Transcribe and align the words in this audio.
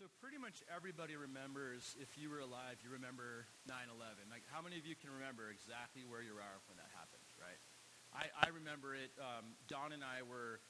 So 0.00 0.08
pretty 0.16 0.40
much 0.40 0.64
everybody 0.72 1.12
remembers, 1.12 1.92
if 2.00 2.16
you 2.16 2.32
were 2.32 2.40
alive, 2.40 2.80
you 2.80 2.88
remember 2.88 3.44
9-11. 3.68 4.32
Like 4.32 4.48
how 4.48 4.64
many 4.64 4.80
of 4.80 4.88
you 4.88 4.96
can 4.96 5.12
remember 5.12 5.52
exactly 5.52 6.08
where 6.08 6.24
you 6.24 6.32
are 6.40 6.56
when 6.72 6.80
that 6.80 6.88
happened, 6.96 7.28
right? 7.36 7.60
I, 8.08 8.32
I 8.32 8.48
remember 8.48 8.96
it. 8.96 9.12
Um, 9.20 9.52
Dawn 9.68 9.92
and 9.92 10.00
I 10.00 10.24
were 10.24 10.64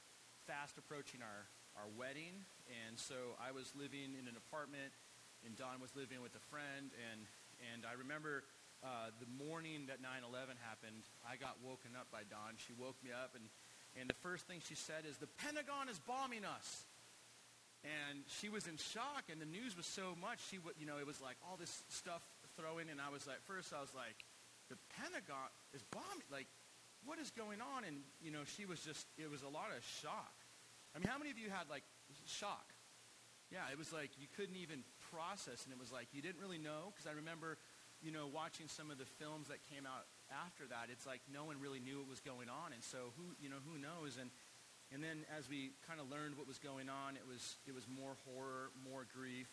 fast 0.51 0.75
approaching 0.75 1.23
our, 1.23 1.47
our 1.79 1.87
wedding. 1.95 2.43
And 2.83 2.99
so 2.99 3.39
I 3.39 3.55
was 3.55 3.71
living 3.71 4.19
in 4.19 4.27
an 4.27 4.35
apartment 4.35 4.91
and 5.47 5.55
Dawn 5.55 5.79
was 5.79 5.95
living 5.95 6.19
with 6.19 6.35
a 6.35 6.43
friend. 6.51 6.91
And, 6.91 7.23
and 7.71 7.87
I 7.87 7.95
remember 7.95 8.43
uh, 8.83 9.15
the 9.15 9.31
morning 9.31 9.87
that 9.87 10.03
9-11 10.03 10.59
happened, 10.59 11.07
I 11.23 11.39
got 11.39 11.55
woken 11.63 11.95
up 11.95 12.11
by 12.11 12.27
Dawn. 12.27 12.59
She 12.59 12.75
woke 12.75 12.99
me 12.99 13.15
up 13.15 13.31
and, 13.39 13.47
and 13.95 14.11
the 14.11 14.19
first 14.19 14.43
thing 14.43 14.59
she 14.59 14.75
said 14.75 15.07
is, 15.07 15.23
the 15.23 15.31
Pentagon 15.39 15.87
is 15.87 16.03
bombing 16.03 16.43
us. 16.43 16.83
And 17.81 18.21
she 18.29 18.49
was 18.49 18.69
in 18.69 18.77
shock, 18.77 19.25
and 19.31 19.41
the 19.41 19.49
news 19.49 19.75
was 19.75 19.89
so 19.89 20.13
much. 20.21 20.37
She, 20.49 20.61
you 20.77 20.85
know, 20.85 21.01
it 21.01 21.07
was 21.07 21.17
like 21.17 21.37
all 21.41 21.57
this 21.57 21.81
stuff 21.89 22.21
throwing, 22.53 22.89
and 22.93 23.01
I 23.01 23.09
was 23.09 23.25
like, 23.25 23.41
first 23.49 23.73
I 23.73 23.81
was 23.81 23.89
like, 23.97 24.21
the 24.69 24.77
Pentagon 25.01 25.49
is 25.73 25.81
bombing. 25.89 26.29
Like, 26.29 26.45
what 27.05 27.17
is 27.17 27.33
going 27.33 27.57
on? 27.57 27.81
And 27.83 28.05
you 28.21 28.29
know, 28.29 28.45
she 28.45 28.69
was 28.69 28.79
just, 28.85 29.09
it 29.17 29.29
was 29.29 29.41
a 29.41 29.49
lot 29.49 29.73
of 29.73 29.81
shock. 30.01 30.37
I 30.93 30.99
mean, 31.01 31.09
how 31.09 31.17
many 31.17 31.33
of 31.33 31.41
you 31.41 31.49
had 31.49 31.69
like 31.73 31.83
shock? 32.29 32.69
Yeah, 33.49 33.65
it 33.71 33.77
was 33.81 33.91
like 33.91 34.13
you 34.21 34.29
couldn't 34.37 34.55
even 34.61 34.85
process, 35.09 35.65
and 35.65 35.73
it 35.73 35.79
was 35.81 35.91
like 35.91 36.07
you 36.13 36.21
didn't 36.21 36.39
really 36.39 36.61
know. 36.61 36.93
Because 36.93 37.09
I 37.09 37.17
remember, 37.17 37.57
you 37.99 38.13
know, 38.13 38.29
watching 38.29 38.69
some 38.69 38.93
of 38.93 39.01
the 39.01 39.09
films 39.19 39.49
that 39.49 39.59
came 39.73 39.89
out 39.89 40.05
after 40.31 40.69
that. 40.71 40.87
It's 40.93 41.09
like 41.09 41.19
no 41.27 41.43
one 41.43 41.59
really 41.59 41.81
knew 41.81 41.99
what 41.99 42.07
was 42.07 42.21
going 42.21 42.47
on, 42.47 42.71
and 42.71 42.83
so 42.83 43.11
who, 43.17 43.35
you 43.41 43.49
know, 43.49 43.59
who 43.65 43.75
knows? 43.75 44.15
And 44.21 44.29
and 44.91 44.99
then 44.99 45.23
as 45.31 45.47
we 45.47 45.71
kind 45.87 46.03
of 46.03 46.11
learned 46.11 46.35
what 46.35 46.47
was 46.47 46.59
going 46.59 46.91
on, 46.91 47.15
it 47.15 47.23
was, 47.23 47.55
it 47.63 47.71
was 47.71 47.87
more 47.87 48.19
horror, 48.27 48.75
more 48.83 49.07
grief. 49.07 49.47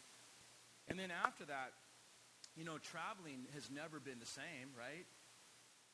And 0.90 0.98
then 0.98 1.14
after 1.14 1.46
that, 1.46 1.78
you 2.58 2.66
know, 2.66 2.82
traveling 2.82 3.46
has 3.54 3.70
never 3.70 4.02
been 4.02 4.18
the 4.18 4.26
same, 4.26 4.74
right? 4.74 5.06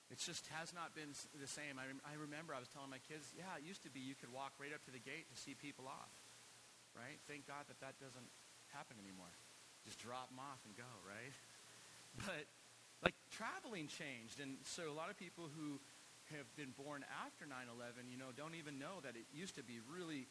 It 0.08 0.16
just 0.16 0.48
has 0.56 0.72
not 0.72 0.96
been 0.96 1.12
the 1.36 1.48
same. 1.48 1.76
I, 1.76 1.84
rem- 1.84 2.04
I 2.08 2.16
remember 2.16 2.56
I 2.56 2.60
was 2.60 2.72
telling 2.72 2.88
my 2.88 3.04
kids, 3.04 3.28
yeah, 3.36 3.52
it 3.60 3.68
used 3.68 3.84
to 3.84 3.92
be 3.92 4.00
you 4.00 4.16
could 4.16 4.32
walk 4.32 4.56
right 4.56 4.72
up 4.72 4.80
to 4.88 4.92
the 4.92 5.00
gate 5.00 5.28
to 5.28 5.36
see 5.36 5.52
people 5.52 5.84
off, 5.84 6.12
right? 6.96 7.20
Thank 7.28 7.44
God 7.44 7.68
that 7.68 7.80
that 7.84 8.00
doesn't 8.00 8.28
happen 8.72 8.96
anymore. 8.96 9.32
Just 9.84 10.00
drop 10.00 10.32
them 10.32 10.40
off 10.40 10.64
and 10.64 10.72
go, 10.72 10.88
right? 11.04 11.34
But 12.14 12.46
like 13.02 13.18
traveling 13.34 13.90
changed. 13.90 14.38
And 14.38 14.62
so 14.62 14.86
a 14.86 14.94
lot 14.94 15.10
of 15.10 15.18
people 15.18 15.50
who 15.50 15.82
have 16.32 16.48
been 16.56 16.72
born 16.72 17.04
after 17.24 17.44
9-11, 17.44 18.08
you 18.08 18.16
know, 18.16 18.32
don't 18.32 18.54
even 18.54 18.78
know 18.78 19.04
that 19.04 19.16
it 19.16 19.28
used 19.32 19.56
to 19.60 19.64
be 19.64 19.80
really 19.84 20.28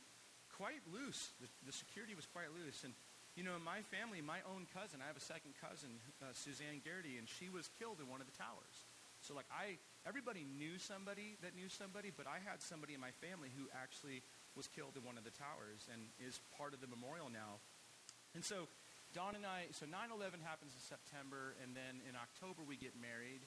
quite 0.58 0.82
loose. 0.90 1.34
The, 1.42 1.50
the 1.66 1.76
security 1.76 2.14
was 2.14 2.26
quite 2.26 2.50
loose. 2.54 2.86
And, 2.86 2.94
you 3.38 3.42
know, 3.42 3.58
in 3.58 3.66
my 3.66 3.82
family, 3.90 4.22
my 4.22 4.42
own 4.46 4.70
cousin, 4.74 5.02
I 5.02 5.10
have 5.10 5.18
a 5.18 5.24
second 5.24 5.58
cousin, 5.58 6.02
uh, 6.22 6.34
Suzanne 6.34 6.82
Garrity, 6.86 7.18
and 7.18 7.26
she 7.26 7.50
was 7.50 7.70
killed 7.82 8.02
in 8.02 8.10
one 8.10 8.22
of 8.22 8.30
the 8.30 8.38
towers. 8.38 8.86
So, 9.22 9.34
like, 9.34 9.48
I, 9.50 9.80
everybody 10.06 10.44
knew 10.44 10.78
somebody 10.78 11.40
that 11.42 11.56
knew 11.56 11.72
somebody, 11.72 12.12
but 12.12 12.28
I 12.28 12.44
had 12.44 12.62
somebody 12.62 12.94
in 12.94 13.02
my 13.02 13.16
family 13.24 13.50
who 13.56 13.72
actually 13.72 14.22
was 14.54 14.68
killed 14.68 15.00
in 15.00 15.04
one 15.08 15.18
of 15.18 15.24
the 15.24 15.34
towers 15.34 15.88
and 15.90 16.12
is 16.20 16.44
part 16.54 16.76
of 16.76 16.82
the 16.84 16.92
memorial 16.92 17.32
now. 17.32 17.64
And 18.36 18.44
so, 18.44 18.68
Dawn 19.14 19.38
and 19.38 19.46
I, 19.46 19.70
so 19.72 19.86
9-11 19.86 20.42
happens 20.42 20.74
in 20.74 20.82
September, 20.82 21.54
and 21.62 21.78
then 21.78 22.02
in 22.06 22.18
October 22.18 22.66
we 22.66 22.76
get 22.76 22.98
married. 22.98 23.46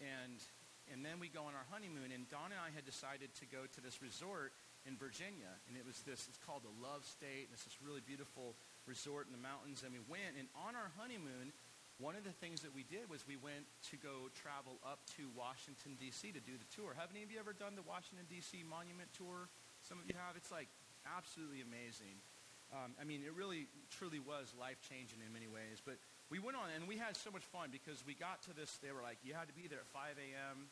And 0.00 0.44
and 0.92 1.04
then 1.04 1.18
we 1.18 1.28
go 1.28 1.44
on 1.46 1.54
our 1.54 1.66
honeymoon, 1.70 2.14
and 2.14 2.28
Dawn 2.30 2.54
and 2.54 2.60
I 2.60 2.70
had 2.70 2.86
decided 2.86 3.34
to 3.42 3.46
go 3.46 3.66
to 3.66 3.80
this 3.80 3.98
resort 4.02 4.54
in 4.86 4.94
Virginia. 4.94 5.50
And 5.66 5.74
it 5.74 5.82
was 5.82 6.00
this, 6.06 6.30
it's 6.30 6.38
called 6.38 6.62
the 6.62 6.76
Love 6.78 7.02
State, 7.02 7.50
and 7.50 7.52
it's 7.52 7.66
this 7.66 7.82
really 7.82 8.02
beautiful 8.02 8.54
resort 8.86 9.26
in 9.26 9.34
the 9.34 9.42
mountains. 9.42 9.82
And 9.82 9.90
we 9.90 10.02
went, 10.06 10.38
and 10.38 10.46
on 10.54 10.78
our 10.78 10.94
honeymoon, 10.94 11.50
one 11.98 12.14
of 12.14 12.22
the 12.22 12.36
things 12.38 12.60
that 12.62 12.76
we 12.76 12.84
did 12.84 13.08
was 13.08 13.26
we 13.26 13.40
went 13.40 13.64
to 13.90 13.96
go 13.96 14.28
travel 14.36 14.76
up 14.84 15.00
to 15.16 15.26
Washington, 15.32 15.96
D.C. 15.98 16.28
to 16.30 16.42
do 16.44 16.54
the 16.54 16.68
tour. 16.68 16.92
Have 16.94 17.08
any 17.10 17.24
of 17.24 17.32
you 17.32 17.40
ever 17.40 17.56
done 17.56 17.74
the 17.74 17.86
Washington, 17.86 18.28
D.C. 18.28 18.62
Monument 18.68 19.08
Tour? 19.16 19.48
Some 19.80 19.98
of 19.98 20.04
you 20.04 20.14
have. 20.14 20.36
It's 20.36 20.52
like 20.52 20.68
absolutely 21.02 21.64
amazing. 21.64 22.20
Um, 22.68 22.98
I 23.00 23.08
mean, 23.08 23.22
it 23.24 23.32
really, 23.32 23.70
truly 23.88 24.18
was 24.18 24.52
life-changing 24.58 25.22
in 25.24 25.30
many 25.32 25.48
ways. 25.48 25.80
But 25.80 25.96
we 26.30 26.38
went 26.38 26.56
on, 26.56 26.66
and 26.74 26.88
we 26.88 26.96
had 26.98 27.16
so 27.16 27.30
much 27.30 27.44
fun 27.54 27.70
because 27.70 28.02
we 28.06 28.14
got 28.14 28.42
to 28.50 28.52
this. 28.54 28.78
They 28.82 28.90
were 28.90 29.02
like, 29.02 29.18
you 29.22 29.34
had 29.34 29.46
to 29.46 29.54
be 29.54 29.68
there 29.70 29.78
at 29.78 29.90
5 29.94 30.18
a.m. 30.18 30.66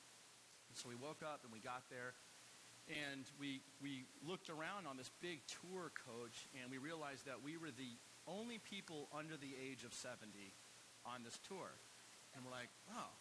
So 0.75 0.88
we 0.91 0.98
woke 0.98 1.22
up 1.22 1.47
and 1.47 1.53
we 1.54 1.62
got 1.62 1.87
there, 1.87 2.19
and 2.91 3.22
we 3.38 3.62
we 3.78 4.03
looked 4.26 4.50
around 4.50 4.91
on 4.91 4.98
this 4.98 5.10
big 5.22 5.38
tour 5.47 5.94
coach, 5.94 6.50
and 6.59 6.66
we 6.66 6.82
realized 6.82 7.31
that 7.31 7.38
we 7.47 7.54
were 7.54 7.70
the 7.70 7.94
only 8.26 8.59
people 8.59 9.06
under 9.15 9.37
the 9.38 9.54
age 9.54 9.84
of 9.87 9.94
70 9.94 10.34
on 11.06 11.22
this 11.22 11.38
tour. 11.47 11.71
And 12.34 12.42
we're 12.42 12.50
like, 12.50 12.72
oh, 12.91 13.12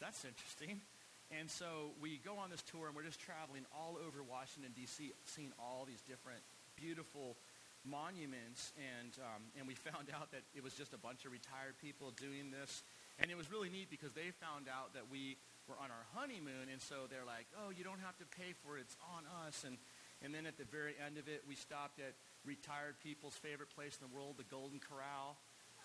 that's 0.00 0.24
interesting. 0.24 0.84
And 1.32 1.48
so 1.48 1.96
we 2.02 2.20
go 2.20 2.36
on 2.36 2.50
this 2.50 2.60
tour, 2.62 2.86
and 2.86 2.94
we're 2.94 3.08
just 3.08 3.20
traveling 3.20 3.64
all 3.72 3.96
over 3.96 4.20
Washington, 4.20 4.72
D.C., 4.76 5.12
seeing 5.24 5.52
all 5.56 5.88
these 5.88 6.02
different 6.04 6.44
beautiful 6.76 7.36
monuments, 7.84 8.72
and, 8.76 9.12
um, 9.20 9.42
and 9.56 9.68
we 9.68 9.74
found 9.92 10.08
out 10.10 10.32
that 10.32 10.42
it 10.56 10.64
was 10.64 10.74
just 10.74 10.92
a 10.92 11.00
bunch 11.00 11.24
of 11.24 11.32
retired 11.32 11.76
people 11.80 12.12
doing 12.16 12.50
this. 12.50 12.82
And 13.20 13.30
it 13.30 13.36
was 13.36 13.52
really 13.52 13.70
neat 13.70 13.88
because 13.92 14.12
they 14.12 14.34
found 14.42 14.66
out 14.66 14.92
that 14.98 15.06
we 15.06 15.36
were 15.68 15.78
on 15.78 15.88
our 15.88 16.06
honeymoon, 16.12 16.68
and 16.72 16.82
so 16.82 17.06
they're 17.08 17.24
like, 17.24 17.46
oh, 17.62 17.70
you 17.70 17.84
don't 17.84 18.02
have 18.02 18.18
to 18.18 18.26
pay 18.26 18.52
for 18.64 18.76
it. 18.76 18.84
It's 18.88 18.96
on 19.14 19.22
us. 19.46 19.62
And, 19.64 19.78
and 20.20 20.34
then 20.34 20.44
at 20.44 20.58
the 20.58 20.66
very 20.66 20.98
end 20.98 21.16
of 21.16 21.28
it, 21.28 21.46
we 21.46 21.54
stopped 21.54 22.00
at 22.00 22.18
retired 22.44 22.98
people's 23.00 23.36
favorite 23.38 23.70
place 23.70 23.96
in 23.96 24.02
the 24.08 24.12
world, 24.12 24.36
the 24.36 24.48
Golden 24.50 24.80
Corral. 24.82 25.38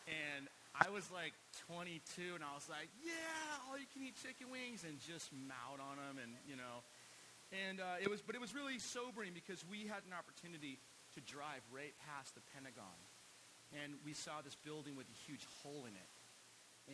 And 0.09 0.49
I 0.73 0.89
was 0.89 1.05
like 1.13 1.37
22, 1.69 2.33
and 2.33 2.43
I 2.43 2.53
was 2.57 2.65
like, 2.65 2.89
yeah, 3.05 3.69
all 3.69 3.77
you 3.77 3.85
can 3.93 4.01
eat 4.01 4.17
chicken 4.17 4.49
wings, 4.49 4.81
and 4.83 4.97
just 4.99 5.29
mouth 5.31 5.77
on 5.77 6.01
them, 6.01 6.17
and, 6.17 6.33
you 6.49 6.57
know. 6.57 6.81
And 7.49 7.81
uh, 7.81 7.97
it 8.01 8.09
was, 8.09 8.21
but 8.21 8.35
it 8.35 8.41
was 8.41 8.53
really 8.53 8.77
sobering 8.77 9.33
because 9.33 9.65
we 9.65 9.89
had 9.89 10.05
an 10.05 10.13
opportunity 10.13 10.77
to 11.19 11.27
drive 11.27 11.59
right 11.67 11.93
past 12.07 12.31
the 12.33 12.43
Pentagon. 12.55 12.99
And 13.75 13.99
we 14.07 14.15
saw 14.15 14.39
this 14.39 14.55
building 14.55 14.95
with 14.95 15.05
a 15.11 15.17
huge 15.27 15.43
hole 15.61 15.83
in 15.83 15.93
it. 15.93 16.11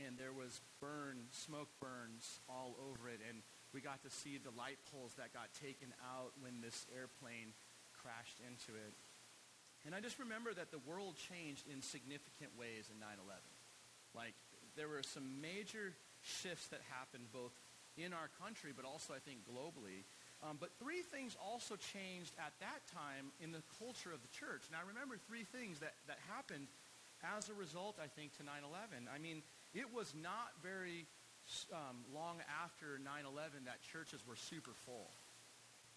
And 0.04 0.18
there 0.18 0.34
was 0.34 0.60
burn, 0.82 1.30
smoke 1.32 1.70
burns 1.80 2.42
all 2.50 2.76
over 2.92 3.08
it. 3.08 3.22
And 3.24 3.46
we 3.72 3.80
got 3.80 4.04
to 4.04 4.12
see 4.12 4.42
the 4.42 4.52
light 4.58 4.82
poles 4.92 5.14
that 5.16 5.32
got 5.32 5.54
taken 5.62 5.94
out 6.04 6.36
when 6.42 6.60
this 6.60 6.84
airplane 6.92 7.56
crashed 7.96 8.42
into 8.44 8.76
it. 8.76 8.92
And 9.86 9.94
I 9.94 10.02
just 10.02 10.20
remember 10.20 10.52
that 10.52 10.74
the 10.74 10.82
world 10.84 11.16
changed 11.16 11.64
in 11.70 11.80
significant 11.80 12.52
ways 12.58 12.90
in 12.92 12.98
9-11. 13.00 13.40
Like, 14.18 14.34
there 14.76 14.90
were 14.90 15.06
some 15.06 15.40
major 15.40 15.94
shifts 16.26 16.68
that 16.74 16.82
happened 16.92 17.32
both 17.32 17.54
in 17.96 18.12
our 18.12 18.28
country, 18.42 18.74
but 18.76 18.84
also, 18.84 19.14
I 19.14 19.22
think, 19.24 19.48
globally. 19.48 20.04
Um, 20.46 20.58
but 20.62 20.70
three 20.78 21.02
things 21.02 21.34
also 21.42 21.74
changed 21.74 22.38
at 22.38 22.54
that 22.62 22.86
time 22.94 23.34
in 23.42 23.50
the 23.50 23.66
culture 23.82 24.14
of 24.14 24.22
the 24.22 24.30
church. 24.30 24.70
Now, 24.70 24.78
I 24.78 24.86
remember 24.86 25.18
three 25.26 25.42
things 25.42 25.82
that, 25.82 25.98
that 26.06 26.22
happened 26.30 26.70
as 27.26 27.50
a 27.50 27.58
result, 27.58 27.98
I 27.98 28.06
think, 28.06 28.38
to 28.38 28.44
9-11. 28.46 29.10
I 29.10 29.18
mean, 29.18 29.42
it 29.74 29.90
was 29.90 30.14
not 30.14 30.54
very 30.62 31.10
um, 31.74 32.06
long 32.14 32.46
after 32.62 33.02
9-11 33.02 33.66
that 33.66 33.82
churches 33.82 34.22
were 34.22 34.38
super 34.38 34.78
full. 34.86 35.10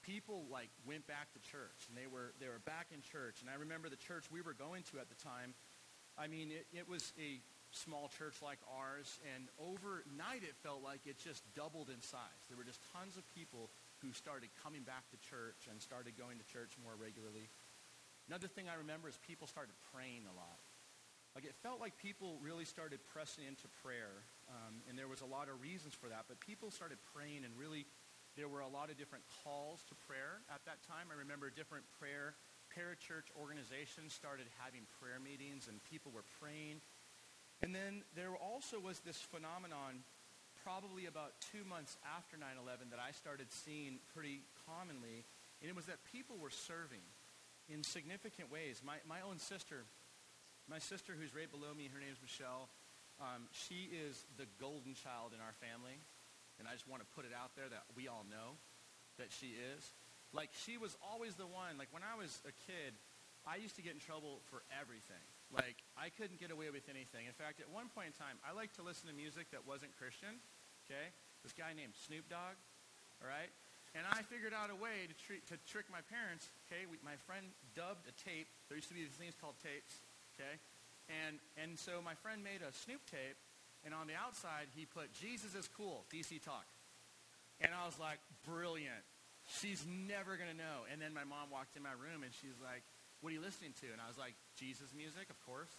People 0.01 0.49
like 0.49 0.73
went 0.89 1.05
back 1.05 1.29
to 1.37 1.41
church 1.45 1.85
and 1.89 1.93
they 1.93 2.09
were, 2.09 2.33
they 2.41 2.49
were 2.49 2.65
back 2.65 2.89
in 2.95 3.05
church. 3.05 3.45
And 3.45 3.51
I 3.53 3.61
remember 3.61 3.93
the 3.93 4.01
church 4.01 4.33
we 4.33 4.41
were 4.41 4.57
going 4.57 4.81
to 4.95 5.01
at 5.01 5.13
the 5.13 5.19
time, 5.21 5.53
I 6.17 6.25
mean, 6.25 6.49
it, 6.49 6.65
it 6.73 6.89
was 6.89 7.13
a 7.21 7.45
small 7.77 8.09
church 8.17 8.41
like 8.41 8.59
ours. 8.73 9.21
And 9.37 9.53
overnight 9.61 10.41
it 10.41 10.57
felt 10.65 10.81
like 10.81 11.05
it 11.05 11.21
just 11.21 11.45
doubled 11.53 11.93
in 11.93 12.01
size. 12.01 12.41
There 12.49 12.57
were 12.57 12.65
just 12.65 12.81
tons 12.97 13.21
of 13.21 13.29
people 13.37 13.69
who 14.01 14.13
started 14.13 14.51
coming 14.63 14.83
back 14.83 15.09
to 15.11 15.17
church 15.19 15.67
and 15.71 15.81
started 15.81 16.17
going 16.17 16.39
to 16.39 16.47
church 16.47 16.75
more 16.83 16.95
regularly. 16.95 17.51
Another 18.29 18.49
thing 18.49 18.69
I 18.69 18.77
remember 18.77 19.09
is 19.09 19.19
people 19.27 19.47
started 19.47 19.75
praying 19.93 20.29
a 20.29 20.35
lot. 20.35 20.61
Like 21.35 21.45
it 21.45 21.55
felt 21.63 21.81
like 21.81 21.97
people 21.97 22.39
really 22.43 22.65
started 22.65 23.01
pressing 23.13 23.45
into 23.45 23.69
prayer, 23.83 24.27
um, 24.49 24.83
and 24.89 24.99
there 24.99 25.09
was 25.09 25.21
a 25.21 25.29
lot 25.29 25.49
of 25.49 25.61
reasons 25.61 25.95
for 25.95 26.09
that. 26.09 26.27
But 26.27 26.41
people 26.41 26.71
started 26.71 26.99
praying, 27.15 27.45
and 27.45 27.55
really, 27.55 27.87
there 28.35 28.49
were 28.49 28.61
a 28.61 28.69
lot 28.69 28.91
of 28.91 28.99
different 28.99 29.25
calls 29.45 29.85
to 29.89 29.95
prayer 29.95 30.43
at 30.51 30.65
that 30.67 30.83
time. 30.83 31.13
I 31.13 31.17
remember 31.19 31.51
different 31.51 31.85
prayer 32.01 32.35
parachurch 32.75 33.33
organizations 33.39 34.13
started 34.13 34.47
having 34.61 34.85
prayer 35.01 35.19
meetings, 35.19 35.69
and 35.69 35.83
people 35.85 36.13
were 36.13 36.25
praying. 36.41 36.81
And 37.63 37.75
then 37.75 38.05
there 38.15 38.37
also 38.37 38.79
was 38.79 39.01
this 39.01 39.19
phenomenon 39.19 40.05
probably 40.69 41.09
about 41.09 41.33
two 41.49 41.65
months 41.65 41.97
after 42.05 42.37
9-11 42.37 42.93
that 42.93 43.01
I 43.01 43.17
started 43.17 43.49
seeing 43.49 44.05
pretty 44.13 44.45
commonly, 44.69 45.25
and 45.65 45.73
it 45.73 45.73
was 45.73 45.89
that 45.89 46.05
people 46.13 46.37
were 46.37 46.53
serving 46.53 47.01
in 47.73 47.81
significant 47.81 48.53
ways. 48.53 48.85
My, 48.85 49.01
my 49.09 49.25
own 49.25 49.41
sister, 49.41 49.89
my 50.69 50.77
sister 50.77 51.17
who's 51.17 51.33
right 51.33 51.49
below 51.49 51.73
me, 51.73 51.89
her 51.89 51.97
name's 51.97 52.21
Michelle, 52.21 52.69
um, 53.17 53.49
she 53.49 53.89
is 53.89 54.29
the 54.37 54.45
golden 54.61 54.93
child 54.93 55.33
in 55.33 55.41
our 55.41 55.57
family, 55.57 55.97
and 56.61 56.69
I 56.69 56.77
just 56.77 56.85
want 56.85 57.01
to 57.01 57.09
put 57.17 57.25
it 57.25 57.33
out 57.33 57.57
there 57.57 57.73
that 57.73 57.89
we 57.97 58.05
all 58.05 58.29
know 58.29 58.61
that 59.17 59.33
she 59.33 59.57
is. 59.57 59.97
Like, 60.37 60.53
she 60.53 60.77
was 60.77 61.01
always 61.01 61.33
the 61.41 61.49
one, 61.49 61.81
like 61.81 61.89
when 61.97 62.05
I 62.05 62.13
was 62.13 62.45
a 62.45 62.53
kid, 62.69 62.93
I 63.49 63.57
used 63.57 63.81
to 63.81 63.83
get 63.83 63.97
in 63.97 64.05
trouble 64.05 64.45
for 64.53 64.61
everything. 64.69 65.25
Like, 65.49 65.81
I 65.97 66.13
couldn't 66.13 66.37
get 66.37 66.53
away 66.53 66.69
with 66.69 66.93
anything. 66.93 67.25
In 67.25 67.33
fact, 67.33 67.57
at 67.65 67.73
one 67.73 67.89
point 67.89 68.13
in 68.13 68.17
time, 68.21 68.37
I 68.45 68.53
liked 68.53 68.77
to 68.77 68.85
listen 68.85 69.09
to 69.09 69.17
music 69.17 69.49
that 69.57 69.65
wasn't 69.65 69.97
Christian. 69.97 70.37
Okay? 70.89 71.13
This 71.45 71.53
guy 71.53 71.77
named 71.77 71.93
Snoop 72.09 72.25
Dogg, 72.33 72.57
all 73.21 73.29
right? 73.29 73.53
And 73.97 74.05
I 74.09 74.25
figured 74.25 74.53
out 74.53 74.73
a 74.73 74.77
way 74.77 75.09
to, 75.09 75.17
treat, 75.17 75.45
to 75.49 75.57
trick 75.69 75.89
my 75.89 76.05
parents. 76.09 76.49
Okay, 76.69 76.85
we, 76.89 77.01
my 77.05 77.17
friend 77.25 77.45
dubbed 77.73 78.05
a 78.09 78.15
tape. 78.21 78.49
There 78.69 78.77
used 78.77 78.89
to 78.93 78.97
be 78.97 79.05
these 79.05 79.17
things 79.17 79.33
called 79.37 79.57
tapes. 79.65 80.05
Okay, 80.37 80.55
and 81.09 81.41
and 81.57 81.75
so 81.75 81.99
my 82.05 82.15
friend 82.21 82.45
made 82.45 82.61
a 82.61 82.71
Snoop 82.71 83.01
tape, 83.09 83.35
and 83.83 83.97
on 83.97 84.07
the 84.07 84.15
outside 84.15 84.69
he 84.77 84.85
put 84.85 85.11
"Jesus 85.17 85.57
is 85.57 85.67
cool, 85.73 86.05
DC 86.13 86.39
Talk," 86.45 86.69
and 87.65 87.73
I 87.73 87.89
was 87.89 87.97
like, 87.99 88.21
brilliant. 88.45 89.03
She's 89.49 89.83
never 89.89 90.37
gonna 90.37 90.55
know. 90.55 90.85
And 90.93 91.01
then 91.01 91.17
my 91.17 91.25
mom 91.25 91.49
walked 91.49 91.75
in 91.75 91.83
my 91.83 91.97
room 91.97 92.21
and 92.21 92.31
she's 92.37 92.61
like, 92.61 92.85
"What 93.25 93.33
are 93.33 93.37
you 93.41 93.43
listening 93.43 93.73
to?" 93.81 93.89
And 93.89 93.99
I 94.05 94.07
was 94.07 94.21
like, 94.21 94.37
"Jesus 94.61 94.93
music, 94.93 95.33
of 95.33 95.41
course." 95.49 95.73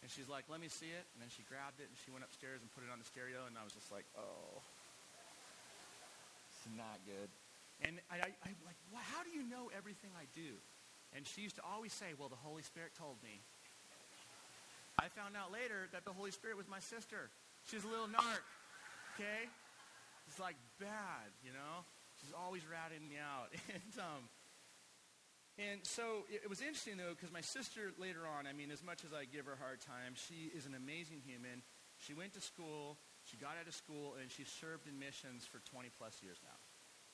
And 0.00 0.08
she's 0.10 0.28
like, 0.28 0.48
"Let 0.48 0.60
me 0.60 0.68
see 0.68 0.88
it." 0.88 1.04
And 1.12 1.20
then 1.20 1.28
she 1.28 1.44
grabbed 1.44 1.78
it 1.80 1.88
and 1.92 1.96
she 2.00 2.08
went 2.08 2.24
upstairs 2.24 2.64
and 2.64 2.72
put 2.72 2.84
it 2.84 2.90
on 2.90 2.98
the 2.98 3.08
stereo, 3.08 3.44
and 3.44 3.54
I 3.56 3.64
was 3.64 3.72
just 3.72 3.92
like, 3.92 4.04
"Oh." 4.16 4.64
It's 6.60 6.76
not 6.76 7.00
good. 7.08 7.32
And 7.80 7.96
I, 8.12 8.20
I, 8.20 8.28
I'm 8.44 8.60
like, 8.68 8.76
well, 8.92 9.00
how 9.16 9.24
do 9.24 9.32
you 9.32 9.40
know 9.48 9.72
everything 9.72 10.12
I 10.12 10.28
do? 10.36 10.60
And 11.16 11.24
she 11.24 11.40
used 11.40 11.56
to 11.56 11.64
always 11.64 11.92
say, 11.96 12.12
well, 12.20 12.28
the 12.28 12.36
Holy 12.36 12.60
Spirit 12.60 12.92
told 12.92 13.16
me. 13.24 13.40
I 15.00 15.08
found 15.08 15.32
out 15.32 15.48
later 15.48 15.88
that 15.96 16.04
the 16.04 16.12
Holy 16.12 16.30
Spirit 16.30 16.60
was 16.60 16.68
my 16.68 16.78
sister. 16.84 17.32
She's 17.64 17.84
a 17.84 17.88
little 17.88 18.12
narc, 18.12 18.44
okay? 19.16 19.48
It's 20.28 20.36
like 20.36 20.60
bad, 20.76 21.32
you 21.40 21.56
know? 21.56 21.88
She's 22.20 22.36
always 22.36 22.60
ratting 22.68 23.08
me 23.08 23.16
out. 23.16 23.48
and, 23.72 23.94
um, 23.96 24.28
and 25.60 25.84
so 25.84 26.24
it, 26.32 26.48
was 26.48 26.64
interesting, 26.64 26.96
though, 26.96 27.12
because 27.12 27.28
my 27.28 27.44
sister 27.44 27.92
later 28.00 28.24
on, 28.24 28.48
I 28.48 28.56
mean, 28.56 28.72
as 28.72 28.80
much 28.80 29.04
as 29.04 29.12
I 29.12 29.28
give 29.28 29.44
her 29.44 29.54
a 29.54 29.60
hard 29.60 29.84
time, 29.84 30.16
she 30.16 30.48
is 30.56 30.64
an 30.64 30.72
amazing 30.72 31.20
human. 31.20 31.60
She 32.00 32.16
went 32.16 32.32
to 32.32 32.40
school. 32.40 32.96
She 33.28 33.36
got 33.36 33.60
out 33.60 33.68
of 33.68 33.76
school 33.76 34.16
and 34.16 34.32
she 34.32 34.48
served 34.48 34.88
in 34.88 34.96
missions 34.96 35.44
for 35.44 35.60
20 35.68 35.92
plus 36.00 36.24
years 36.24 36.40
now. 36.40 36.56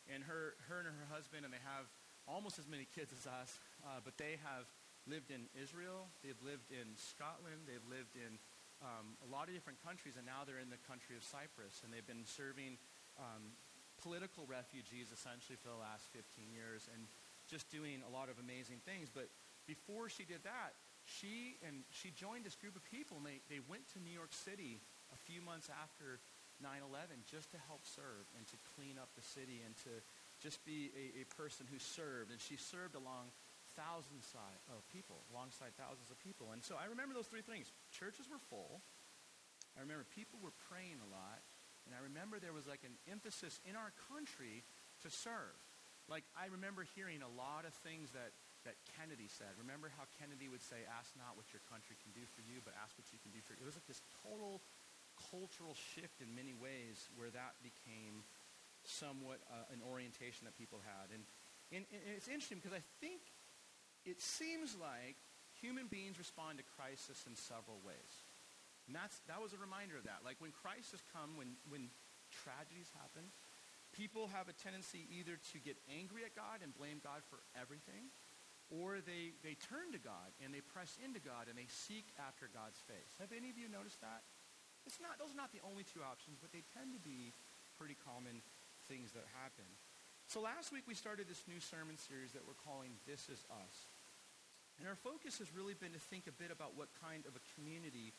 And 0.06 0.22
her, 0.22 0.54
her 0.70 0.78
and 0.78 0.86
her 0.86 1.10
husband, 1.10 1.42
and 1.42 1.50
they 1.50 1.62
have 1.66 1.90
almost 2.30 2.62
as 2.62 2.70
many 2.70 2.86
kids 2.86 3.10
as 3.10 3.26
us, 3.26 3.58
uh, 3.82 3.98
but 4.06 4.14
they 4.14 4.38
have 4.46 4.70
lived 5.10 5.34
in 5.34 5.50
Israel, 5.54 6.06
they've 6.22 6.38
lived 6.42 6.70
in 6.70 6.94
Scotland, 6.94 7.66
they've 7.66 7.82
lived 7.90 8.14
in 8.14 8.38
um, 8.82 9.18
a 9.22 9.28
lot 9.30 9.50
of 9.50 9.54
different 9.54 9.82
countries, 9.82 10.14
and 10.14 10.26
now 10.26 10.46
they're 10.46 10.62
in 10.62 10.70
the 10.70 10.82
country 10.86 11.18
of 11.18 11.26
Cyprus, 11.26 11.82
and 11.82 11.90
they've 11.90 12.06
been 12.06 12.26
serving 12.26 12.78
um, 13.18 13.54
political 14.02 14.44
refugees 14.46 15.10
essentially 15.10 15.56
for 15.58 15.72
the 15.72 15.80
last 15.80 16.10
15 16.12 16.50
years, 16.52 16.90
and 16.92 17.06
just 17.46 17.70
doing 17.70 18.02
a 18.06 18.10
lot 18.10 18.28
of 18.28 18.36
amazing 18.38 18.82
things. 18.84 19.08
But 19.08 19.30
before 19.66 20.08
she 20.08 20.24
did 20.24 20.42
that, 20.44 20.74
she 21.06 21.58
and 21.62 21.86
she 21.94 22.10
joined 22.10 22.42
this 22.42 22.58
group 22.58 22.74
of 22.74 22.82
people, 22.82 23.18
and 23.22 23.26
they, 23.26 23.38
they 23.46 23.62
went 23.62 23.86
to 23.94 24.02
New 24.02 24.10
York 24.10 24.34
City 24.34 24.82
a 25.14 25.18
few 25.22 25.38
months 25.38 25.70
after 25.70 26.18
9-11 26.58 27.22
just 27.30 27.52
to 27.52 27.58
help 27.68 27.84
serve 27.84 28.26
and 28.34 28.42
to 28.48 28.56
clean 28.74 28.98
up 28.98 29.12
the 29.14 29.22
city 29.22 29.62
and 29.62 29.76
to 29.84 29.92
just 30.40 30.64
be 30.64 30.90
a, 30.96 31.22
a 31.22 31.24
person 31.38 31.68
who 31.70 31.78
served. 31.78 32.34
And 32.34 32.40
she 32.40 32.58
served 32.58 32.96
along 32.98 33.30
thousands 33.76 34.24
of 34.72 34.80
people, 34.88 35.20
alongside 35.30 35.76
thousands 35.76 36.08
of 36.08 36.16
people. 36.18 36.50
And 36.56 36.64
so 36.64 36.74
I 36.80 36.88
remember 36.88 37.12
those 37.12 37.28
three 37.28 37.44
things. 37.44 37.70
Churches 37.92 38.26
were 38.26 38.40
full. 38.48 38.80
I 39.76 39.84
remember 39.84 40.08
people 40.16 40.40
were 40.40 40.56
praying 40.72 40.98
a 41.04 41.10
lot. 41.12 41.44
And 41.84 41.94
I 41.94 42.02
remember 42.02 42.40
there 42.40 42.56
was 42.56 42.66
like 42.66 42.82
an 42.82 42.96
emphasis 43.06 43.60
in 43.68 43.76
our 43.76 43.92
country 44.10 44.64
to 45.04 45.08
serve. 45.12 45.54
Like 46.06 46.24
I 46.38 46.46
remember 46.50 46.86
hearing 46.94 47.22
a 47.22 47.32
lot 47.34 47.66
of 47.66 47.74
things 47.82 48.14
that, 48.14 48.30
that 48.62 48.78
Kennedy 48.94 49.26
said. 49.26 49.50
Remember 49.58 49.90
how 49.90 50.06
Kennedy 50.18 50.46
would 50.46 50.62
say, 50.62 50.86
ask 50.86 51.10
not 51.18 51.34
what 51.34 51.50
your 51.50 51.62
country 51.66 51.98
can 51.98 52.14
do 52.14 52.22
for 52.34 52.46
you, 52.46 52.62
but 52.62 52.78
ask 52.78 52.94
what 52.94 53.10
you 53.10 53.18
can 53.18 53.34
do 53.34 53.42
for 53.42 53.54
you. 53.54 53.62
It 53.62 53.68
was 53.68 53.78
like 53.78 53.90
this 53.90 54.02
total 54.22 54.62
cultural 55.16 55.74
shift 55.74 56.20
in 56.20 56.30
many 56.36 56.52
ways 56.52 57.08
where 57.16 57.32
that 57.32 57.56
became 57.64 58.22
somewhat 58.84 59.42
uh, 59.50 59.74
an 59.74 59.82
orientation 59.82 60.46
that 60.46 60.54
people 60.54 60.78
had. 60.84 61.10
And, 61.10 61.26
and, 61.74 61.82
and 61.90 62.14
it's 62.14 62.30
interesting 62.30 62.62
because 62.62 62.76
I 62.76 62.84
think 63.02 63.18
it 64.06 64.22
seems 64.22 64.78
like 64.78 65.18
human 65.58 65.90
beings 65.90 66.20
respond 66.20 66.62
to 66.62 66.64
crisis 66.78 67.26
in 67.26 67.34
several 67.34 67.82
ways. 67.82 68.12
And 68.86 68.94
that's, 68.94 69.18
that 69.26 69.42
was 69.42 69.50
a 69.50 69.58
reminder 69.58 69.98
of 69.98 70.06
that. 70.06 70.22
Like 70.22 70.38
when 70.38 70.54
crisis 70.54 71.02
come, 71.10 71.34
when, 71.34 71.58
when 71.66 71.90
tragedies 72.30 72.86
happen, 72.94 73.34
people 73.96 74.28
have 74.36 74.52
a 74.52 74.56
tendency 74.60 75.08
either 75.08 75.40
to 75.56 75.56
get 75.58 75.80
angry 75.88 76.28
at 76.28 76.36
God 76.36 76.60
and 76.60 76.76
blame 76.76 77.00
God 77.00 77.24
for 77.32 77.40
everything, 77.56 78.12
or 78.68 79.00
they, 79.00 79.32
they 79.40 79.56
turn 79.56 79.90
to 79.96 80.00
God 80.02 80.28
and 80.44 80.52
they 80.52 80.60
press 80.60 81.00
into 81.00 81.18
God 81.18 81.48
and 81.48 81.56
they 81.56 81.66
seek 81.66 82.12
after 82.20 82.52
God's 82.52 82.78
face. 82.84 83.16
Have 83.18 83.32
any 83.32 83.48
of 83.48 83.56
you 83.56 83.72
noticed 83.72 84.04
that? 84.04 84.26
It's 84.84 85.00
not, 85.02 85.18
those 85.18 85.34
are 85.34 85.40
not 85.40 85.50
the 85.50 85.64
only 85.66 85.82
two 85.82 86.04
options, 86.04 86.38
but 86.38 86.52
they 86.52 86.62
tend 86.76 86.94
to 86.94 87.02
be 87.02 87.34
pretty 87.80 87.96
common 88.06 88.44
things 88.86 89.10
that 89.16 89.26
happen. 89.42 89.66
So 90.26 90.42
last 90.42 90.74
week 90.74 90.86
we 90.86 90.94
started 90.94 91.30
this 91.30 91.46
new 91.46 91.62
sermon 91.62 91.98
series 91.98 92.34
that 92.34 92.42
we're 92.42 92.58
calling 92.66 92.98
This 93.06 93.30
Is 93.30 93.42
Us. 93.50 93.76
And 94.78 94.84
our 94.84 94.98
focus 94.98 95.38
has 95.38 95.48
really 95.54 95.74
been 95.74 95.94
to 95.96 96.02
think 96.02 96.28
a 96.28 96.34
bit 96.34 96.50
about 96.50 96.76
what 96.76 96.90
kind 97.00 97.24
of 97.24 97.38
a 97.38 97.42
community 97.54 98.12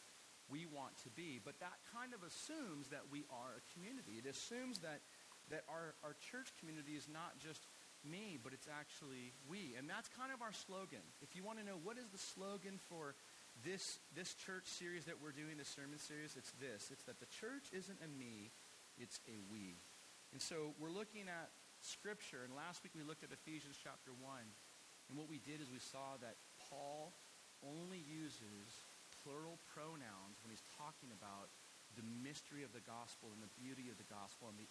we 0.47 0.65
want 0.65 0.95
to 1.03 1.09
be. 1.11 1.39
But 1.43 1.59
that 1.59 1.77
kind 1.91 2.15
of 2.15 2.23
assumes 2.23 2.87
that 2.89 3.11
we 3.11 3.27
are 3.29 3.59
a 3.59 3.63
community. 3.75 4.17
It 4.17 4.27
assumes 4.27 4.79
that, 4.81 5.03
that 5.49 5.63
our, 5.71 5.95
our 6.03 6.15
church 6.31 6.51
community 6.59 6.93
is 6.99 7.07
not 7.07 7.39
just 7.39 7.63
me, 8.03 8.39
but 8.39 8.53
it's 8.53 8.67
actually 8.67 9.33
we. 9.49 9.75
And 9.77 9.89
that's 9.89 10.07
kind 10.11 10.31
of 10.31 10.41
our 10.41 10.53
slogan. 10.53 11.03
If 11.21 11.35
you 11.35 11.43
want 11.43 11.59
to 11.59 11.65
know 11.65 11.79
what 11.81 11.97
is 11.97 12.07
the 12.11 12.21
slogan 12.21 12.79
for 12.91 13.15
this, 13.65 13.99
this 14.13 14.35
church 14.35 14.67
series 14.67 15.05
that 15.05 15.17
we're 15.17 15.33
doing, 15.33 15.57
this 15.57 15.71
sermon 15.71 15.97
series, 15.97 16.37
it's 16.37 16.51
this. 16.61 16.91
It's 16.93 17.03
that 17.09 17.19
the 17.19 17.29
church 17.41 17.71
isn't 17.73 17.97
a 18.03 18.09
me, 18.11 18.51
it's 18.99 19.19
a 19.25 19.37
we. 19.49 19.79
And 20.31 20.41
so 20.41 20.75
we're 20.77 20.93
looking 20.93 21.25
at 21.31 21.49
Scripture, 21.81 22.43
and 22.43 22.53
last 22.53 22.83
week 22.83 22.93
we 22.97 23.05
looked 23.05 23.23
at 23.23 23.31
Ephesians 23.31 23.77
chapter 23.79 24.11
1. 24.11 24.27
And 25.09 25.15
what 25.15 25.29
we 25.31 25.39
did 25.39 25.63
is 25.63 25.71
we 25.71 25.79
saw 25.81 26.19
that 26.19 26.35
Paul 26.67 27.15
only 27.63 28.01
uses 28.03 28.67
plural 29.23 29.57
pronouns 29.73 30.37
when 30.43 30.51
he's 30.51 30.65
talking 30.77 31.09
about 31.15 31.49
the 31.97 32.05
mystery 32.21 32.61
of 32.61 32.71
the 32.71 32.85
gospel 32.85 33.33
and 33.33 33.41
the 33.41 33.51
beauty 33.57 33.89
of 33.89 33.97
the 33.97 34.07
gospel 34.07 34.47
and 34.47 34.57
the 34.61 34.69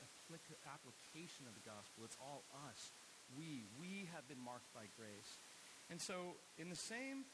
application 0.70 1.50
of 1.50 1.54
the 1.58 1.66
gospel. 1.66 2.06
It's 2.06 2.18
all 2.22 2.46
us. 2.70 2.94
We. 3.34 3.66
We 3.76 4.06
have 4.14 4.24
been 4.30 4.40
marked 4.40 4.70
by 4.70 4.86
grace. 4.94 5.42
And 5.90 5.98
so 5.98 6.38
in 6.56 6.70
the 6.70 6.78
same 6.78 7.26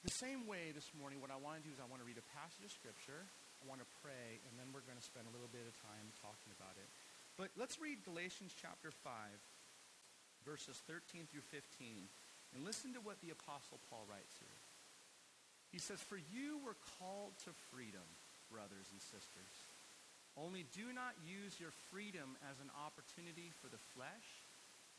the 0.00 0.16
same 0.16 0.48
way 0.48 0.72
this 0.72 0.88
morning, 0.96 1.20
what 1.20 1.28
I 1.28 1.36
want 1.36 1.60
to 1.60 1.64
do 1.68 1.68
is 1.68 1.76
I 1.76 1.84
want 1.84 2.00
to 2.00 2.08
read 2.08 2.16
a 2.16 2.24
passage 2.32 2.64
of 2.64 2.72
Scripture, 2.72 3.28
I 3.60 3.68
want 3.68 3.84
to 3.84 3.90
pray, 4.00 4.40
and 4.48 4.56
then 4.56 4.72
we're 4.72 4.86
going 4.88 4.96
to 4.96 5.04
spend 5.04 5.28
a 5.28 5.32
little 5.36 5.52
bit 5.52 5.68
of 5.68 5.76
time 5.76 6.08
talking 6.24 6.56
about 6.56 6.72
it. 6.80 6.88
But 7.36 7.52
let's 7.52 7.76
read 7.76 8.00
Galatians 8.08 8.56
chapter 8.56 8.88
5, 8.88 9.12
verses 10.48 10.80
13 10.88 11.28
through 11.28 11.44
15, 11.52 12.08
and 12.56 12.64
listen 12.64 12.96
to 12.96 13.04
what 13.04 13.20
the 13.20 13.28
Apostle 13.28 13.76
Paul 13.92 14.08
writes 14.08 14.40
here. 14.40 14.56
He 15.68 15.76
says, 15.76 16.00
For 16.00 16.16
you 16.16 16.56
were 16.64 16.80
called 16.96 17.36
to 17.44 17.52
freedom, 17.68 18.08
brothers 18.50 18.90
and 18.90 19.00
sisters. 19.00 19.56
Only 20.34 20.66
do 20.74 20.92
not 20.92 21.14
use 21.22 21.58
your 21.58 21.74
freedom 21.90 22.34
as 22.46 22.58
an 22.58 22.70
opportunity 22.74 23.50
for 23.62 23.70
the 23.70 23.80
flesh, 23.94 24.46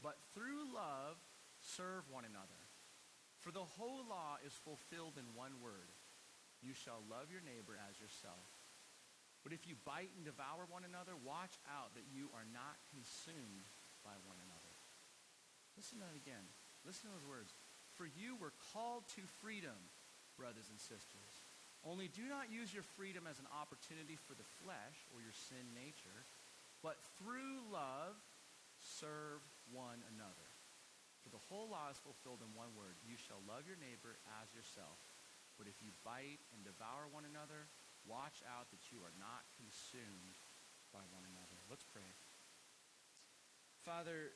but 0.04 0.20
through 0.34 0.68
love 0.74 1.20
serve 1.62 2.08
one 2.10 2.26
another. 2.26 2.62
For 3.44 3.52
the 3.52 3.68
whole 3.78 4.08
law 4.08 4.42
is 4.42 4.54
fulfilled 4.66 5.18
in 5.18 5.38
one 5.38 5.60
word. 5.62 5.92
You 6.62 6.78
shall 6.78 7.02
love 7.10 7.34
your 7.34 7.42
neighbor 7.42 7.74
as 7.74 7.98
yourself. 7.98 8.46
But 9.42 9.54
if 9.54 9.66
you 9.66 9.74
bite 9.82 10.14
and 10.14 10.22
devour 10.22 10.70
one 10.70 10.86
another, 10.86 11.18
watch 11.18 11.58
out 11.66 11.98
that 11.98 12.06
you 12.14 12.30
are 12.38 12.46
not 12.54 12.78
consumed 12.94 13.66
by 14.06 14.14
one 14.30 14.38
another. 14.46 14.76
Listen 15.74 15.98
to 15.98 16.06
that 16.06 16.18
again. 16.18 16.46
Listen 16.86 17.10
to 17.10 17.18
those 17.18 17.26
words. 17.26 17.58
For 17.98 18.06
you 18.06 18.38
were 18.38 18.54
called 18.74 19.10
to 19.18 19.26
freedom, 19.42 19.78
brothers 20.38 20.70
and 20.70 20.78
sisters. 20.78 21.31
Only 21.82 22.14
do 22.14 22.30
not 22.30 22.54
use 22.54 22.70
your 22.70 22.86
freedom 22.94 23.26
as 23.26 23.42
an 23.42 23.50
opportunity 23.50 24.14
for 24.30 24.38
the 24.38 24.46
flesh 24.62 24.98
or 25.14 25.22
your 25.22 25.34
sin 25.34 25.66
nature, 25.74 26.22
but 26.86 27.02
through 27.18 27.66
love 27.74 28.18
serve 28.82 29.42
one 29.74 30.06
another. 30.14 30.50
For 31.26 31.34
the 31.34 31.42
whole 31.50 31.70
law 31.70 31.90
is 31.90 32.02
fulfilled 32.02 32.42
in 32.42 32.50
one 32.54 32.74
word. 32.74 32.98
You 33.06 33.18
shall 33.18 33.42
love 33.46 33.66
your 33.66 33.78
neighbor 33.78 34.18
as 34.42 34.50
yourself. 34.54 34.98
But 35.58 35.70
if 35.70 35.78
you 35.82 35.94
bite 36.02 36.42
and 36.54 36.66
devour 36.66 37.06
one 37.10 37.26
another, 37.30 37.70
watch 38.10 38.42
out 38.50 38.70
that 38.74 38.90
you 38.90 39.02
are 39.06 39.14
not 39.22 39.46
consumed 39.58 40.34
by 40.90 41.02
one 41.14 41.26
another. 41.30 41.58
Let's 41.70 41.86
pray. 41.86 42.06
Father, 43.86 44.34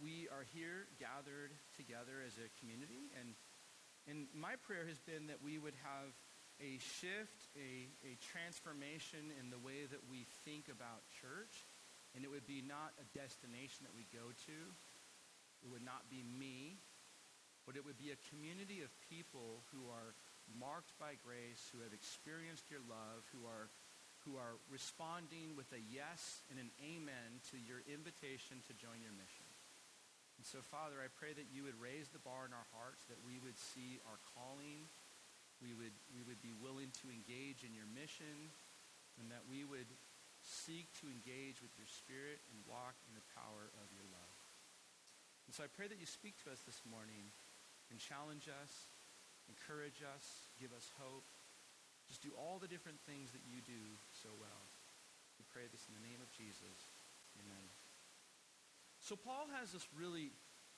we 0.00 0.28
are 0.28 0.44
here 0.52 0.88
gathered 1.00 1.52
together 1.76 2.20
as 2.24 2.36
a 2.36 2.48
community, 2.60 3.12
and, 3.16 3.32
and 4.08 4.28
my 4.36 4.56
prayer 4.64 4.84
has 4.88 5.00
been 5.00 5.28
that 5.28 5.40
we 5.40 5.56
would 5.56 5.76
have 5.84 6.12
a 6.60 6.80
shift, 7.00 7.52
a, 7.56 7.88
a 8.06 8.16
transformation 8.32 9.32
in 9.36 9.52
the 9.52 9.60
way 9.60 9.84
that 9.88 10.00
we 10.08 10.24
think 10.48 10.72
about 10.72 11.04
church, 11.20 11.68
and 12.16 12.24
it 12.24 12.30
would 12.32 12.48
be 12.48 12.64
not 12.64 12.96
a 12.96 13.06
destination 13.12 13.84
that 13.84 13.92
we 13.92 14.08
go 14.08 14.32
to, 14.48 14.58
it 15.64 15.68
would 15.68 15.84
not 15.84 16.08
be 16.08 16.24
me, 16.24 16.80
but 17.68 17.76
it 17.76 17.84
would 17.84 17.98
be 18.00 18.14
a 18.14 18.18
community 18.32 18.80
of 18.80 18.88
people 19.10 19.60
who 19.74 19.90
are 19.90 20.16
marked 20.54 20.94
by 20.96 21.18
grace, 21.26 21.68
who 21.74 21.82
have 21.82 21.92
experienced 21.92 22.70
your 22.70 22.84
love, 22.86 23.26
who 23.34 23.42
are, 23.44 23.68
who 24.22 24.38
are 24.38 24.56
responding 24.70 25.58
with 25.58 25.66
a 25.74 25.82
yes 25.90 26.40
and 26.48 26.62
an 26.62 26.70
amen 26.78 27.42
to 27.50 27.58
your 27.58 27.82
invitation 27.90 28.62
to 28.64 28.72
join 28.78 29.02
your 29.02 29.12
mission. 29.18 29.44
And 30.38 30.44
so, 30.46 30.62
Father, 30.62 31.00
I 31.00 31.10
pray 31.16 31.32
that 31.32 31.50
you 31.50 31.64
would 31.64 31.76
raise 31.80 32.12
the 32.12 32.22
bar 32.22 32.46
in 32.46 32.52
our 32.52 32.68
hearts, 32.76 33.02
that 33.08 33.18
we 33.24 33.40
would 33.40 33.56
see 33.56 33.98
our 34.06 34.20
calling, 34.36 34.86
we 35.62 35.72
would, 35.72 35.96
we 36.12 36.20
would 36.22 36.40
be 36.44 36.52
willing 36.52 36.92
to 37.00 37.06
engage 37.08 37.64
in 37.64 37.72
your 37.72 37.88
mission, 37.88 38.52
and 39.16 39.32
that 39.32 39.48
we 39.48 39.64
would 39.64 39.88
seek 40.44 40.92
to 41.00 41.08
engage 41.08 41.64
with 41.64 41.72
your 41.74 41.88
spirit 41.88 42.38
and 42.52 42.60
walk 42.68 42.94
in 43.08 43.16
the 43.16 43.26
power 43.34 43.72
of 43.82 43.86
your 43.90 44.04
love. 44.12 44.36
And 45.48 45.54
so 45.54 45.62
I 45.64 45.70
pray 45.70 45.86
that 45.90 45.98
you 45.98 46.06
speak 46.06 46.38
to 46.44 46.52
us 46.52 46.62
this 46.66 46.82
morning 46.86 47.30
and 47.90 47.98
challenge 48.02 48.50
us, 48.50 48.90
encourage 49.46 50.02
us, 50.02 50.50
give 50.58 50.74
us 50.74 50.90
hope. 50.98 51.26
Just 52.06 52.22
do 52.22 52.30
all 52.38 52.62
the 52.62 52.70
different 52.70 53.02
things 53.02 53.34
that 53.34 53.42
you 53.46 53.58
do 53.66 53.82
so 54.14 54.30
well. 54.38 54.62
We 55.38 55.44
pray 55.50 55.66
this 55.66 55.82
in 55.90 55.94
the 55.98 56.06
name 56.06 56.22
of 56.22 56.30
Jesus. 56.30 56.78
Amen. 57.42 57.66
So 59.02 59.18
Paul 59.18 59.50
has 59.58 59.74
this 59.74 59.86
really 59.94 60.30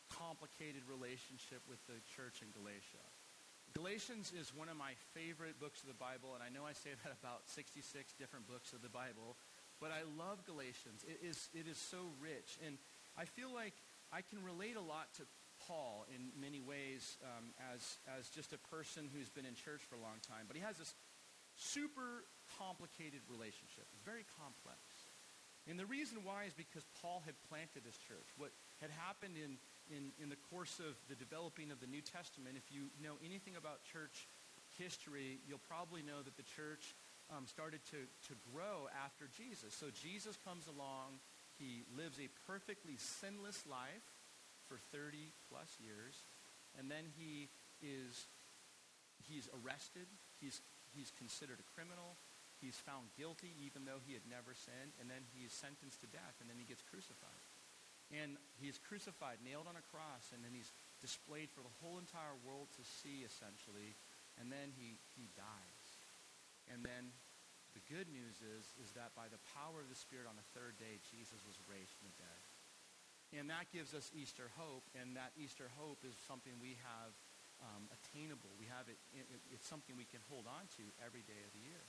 complicated 0.08 0.84
relationship 0.88 1.60
with 1.68 1.80
the 1.84 2.00
church 2.16 2.40
in 2.40 2.48
Galatia. 2.56 3.04
Galatians 3.78 4.34
is 4.34 4.50
one 4.50 4.66
of 4.66 4.74
my 4.74 4.98
favorite 5.14 5.54
books 5.62 5.86
of 5.86 5.86
the 5.86 5.94
Bible, 5.94 6.34
and 6.34 6.42
I 6.42 6.50
know 6.50 6.66
I 6.66 6.74
say 6.74 6.98
that 7.06 7.14
about 7.22 7.46
66 7.46 7.78
different 8.18 8.50
books 8.50 8.74
of 8.74 8.82
the 8.82 8.90
Bible, 8.90 9.38
but 9.78 9.94
I 9.94 10.02
love 10.18 10.42
Galatians. 10.42 11.06
It 11.06 11.22
is, 11.22 11.46
it 11.54 11.70
is 11.70 11.78
so 11.78 12.10
rich, 12.18 12.58
and 12.58 12.74
I 13.14 13.22
feel 13.22 13.54
like 13.54 13.78
I 14.10 14.26
can 14.26 14.42
relate 14.42 14.74
a 14.74 14.82
lot 14.82 15.14
to 15.22 15.30
Paul 15.62 16.10
in 16.10 16.34
many 16.34 16.58
ways 16.58 17.22
um, 17.22 17.54
as, 17.70 18.02
as 18.18 18.26
just 18.34 18.50
a 18.50 18.58
person 18.66 19.06
who's 19.14 19.30
been 19.30 19.46
in 19.46 19.54
church 19.54 19.86
for 19.86 19.94
a 19.94 20.02
long 20.02 20.18
time, 20.26 20.50
but 20.50 20.58
he 20.58 20.62
has 20.66 20.74
this 20.74 20.98
super 21.54 22.26
complicated 22.58 23.22
relationship. 23.30 23.86
Very 24.02 24.26
complex. 24.42 24.82
And 25.70 25.78
the 25.78 25.86
reason 25.86 26.26
why 26.26 26.50
is 26.50 26.54
because 26.56 26.82
Paul 26.98 27.22
had 27.22 27.38
planted 27.46 27.86
this 27.86 28.00
church. 28.10 28.26
What 28.34 28.50
had 28.82 28.90
happened 28.90 29.38
in, 29.38 29.62
in, 29.90 30.12
in 30.22 30.28
the 30.28 30.40
course 30.52 30.78
of 30.78 30.96
the 31.08 31.16
developing 31.16 31.70
of 31.70 31.80
the 31.80 31.86
New 31.86 32.00
Testament, 32.00 32.56
if 32.56 32.68
you 32.72 32.92
know 33.02 33.16
anything 33.24 33.56
about 33.56 33.84
church 33.84 34.28
history, 34.76 35.40
you'll 35.48 35.64
probably 35.68 36.02
know 36.02 36.22
that 36.22 36.36
the 36.36 36.46
church 36.46 36.94
um, 37.28 37.46
started 37.46 37.80
to, 37.92 38.04
to 38.28 38.34
grow 38.52 38.88
after 39.04 39.28
Jesus. 39.32 39.74
So 39.74 39.88
Jesus 39.92 40.36
comes 40.44 40.68
along. 40.68 41.20
He 41.58 41.84
lives 41.96 42.20
a 42.20 42.28
perfectly 42.46 42.96
sinless 42.96 43.64
life 43.68 44.06
for 44.68 44.78
30 44.92 45.32
plus 45.48 45.76
years. 45.80 46.24
And 46.78 46.90
then 46.90 47.08
he 47.16 47.48
is 47.80 48.28
he's 49.24 49.48
arrested. 49.60 50.08
He's, 50.40 50.60
he's 50.94 51.12
considered 51.16 51.60
a 51.60 51.68
criminal. 51.74 52.16
He's 52.60 52.76
found 52.76 53.12
guilty 53.16 53.54
even 53.62 53.84
though 53.84 54.02
he 54.02 54.14
had 54.14 54.26
never 54.26 54.50
sinned, 54.50 54.96
and 54.98 55.06
then 55.06 55.22
he's 55.30 55.54
sentenced 55.54 56.02
to 56.02 56.08
death, 56.10 56.42
and 56.42 56.50
then 56.50 56.58
he 56.58 56.66
gets 56.66 56.82
crucified. 56.82 57.47
And 58.08 58.40
he's 58.56 58.80
crucified, 58.80 59.44
nailed 59.44 59.68
on 59.68 59.76
a 59.76 59.84
cross, 59.92 60.32
and 60.32 60.40
then 60.40 60.56
he's 60.56 60.72
displayed 61.04 61.52
for 61.52 61.60
the 61.60 61.74
whole 61.84 62.00
entire 62.00 62.32
world 62.40 62.72
to 62.80 62.82
see, 63.04 63.20
essentially, 63.20 63.92
and 64.40 64.48
then 64.48 64.72
he, 64.72 64.96
he 65.12 65.28
dies. 65.36 65.86
And 66.72 66.80
then 66.80 67.12
the 67.76 67.84
good 67.92 68.08
news 68.08 68.40
is, 68.40 68.64
is 68.80 68.96
that 68.96 69.12
by 69.12 69.28
the 69.28 69.40
power 69.52 69.84
of 69.84 69.92
the 69.92 69.98
Spirit 69.98 70.24
on 70.24 70.40
the 70.40 70.48
third 70.56 70.80
day, 70.80 71.04
Jesus 71.12 71.44
was 71.44 71.60
raised 71.68 71.92
from 72.00 72.08
the 72.08 72.16
dead. 72.16 72.42
And 73.36 73.52
that 73.52 73.68
gives 73.76 73.92
us 73.92 74.08
Easter 74.16 74.48
hope, 74.56 74.88
and 74.96 75.12
that 75.20 75.36
Easter 75.36 75.68
hope 75.76 76.00
is 76.00 76.16
something 76.24 76.56
we 76.56 76.80
have 76.80 77.12
um, 77.60 77.92
attainable. 77.92 78.48
We 78.56 78.72
have 78.72 78.88
it, 78.88 78.96
it, 79.12 79.28
it's 79.52 79.68
something 79.68 80.00
we 80.00 80.08
can 80.08 80.24
hold 80.32 80.48
on 80.48 80.64
to 80.80 80.84
every 81.04 81.28
day 81.28 81.36
of 81.44 81.52
the 81.52 81.60
year. 81.60 81.84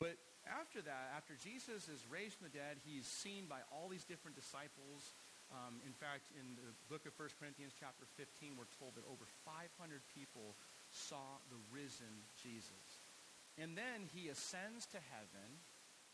But 0.00 0.16
after 0.48 0.80
that, 0.82 1.12
after 1.14 1.36
Jesus 1.38 1.86
is 1.86 2.02
raised 2.08 2.40
from 2.40 2.50
the 2.50 2.56
dead, 2.56 2.80
he's 2.82 3.06
seen 3.06 3.46
by 3.46 3.62
all 3.70 3.86
these 3.92 4.08
different 4.08 4.34
disciples. 4.34 5.14
Um, 5.52 5.84
in 5.84 5.92
fact, 5.92 6.32
in 6.32 6.56
the 6.56 6.72
book 6.88 7.04
of 7.04 7.12
1 7.20 7.36
Corinthians 7.36 7.76
chapter 7.76 8.08
15, 8.16 8.56
we're 8.56 8.72
told 8.80 8.96
that 8.96 9.04
over 9.04 9.28
500 9.44 9.68
people 10.16 10.56
saw 10.88 11.36
the 11.52 11.60
risen 11.68 12.24
Jesus. 12.40 13.04
And 13.60 13.76
then 13.76 14.08
he 14.16 14.32
ascends 14.32 14.88
to 14.96 15.00
heaven, 15.12 15.60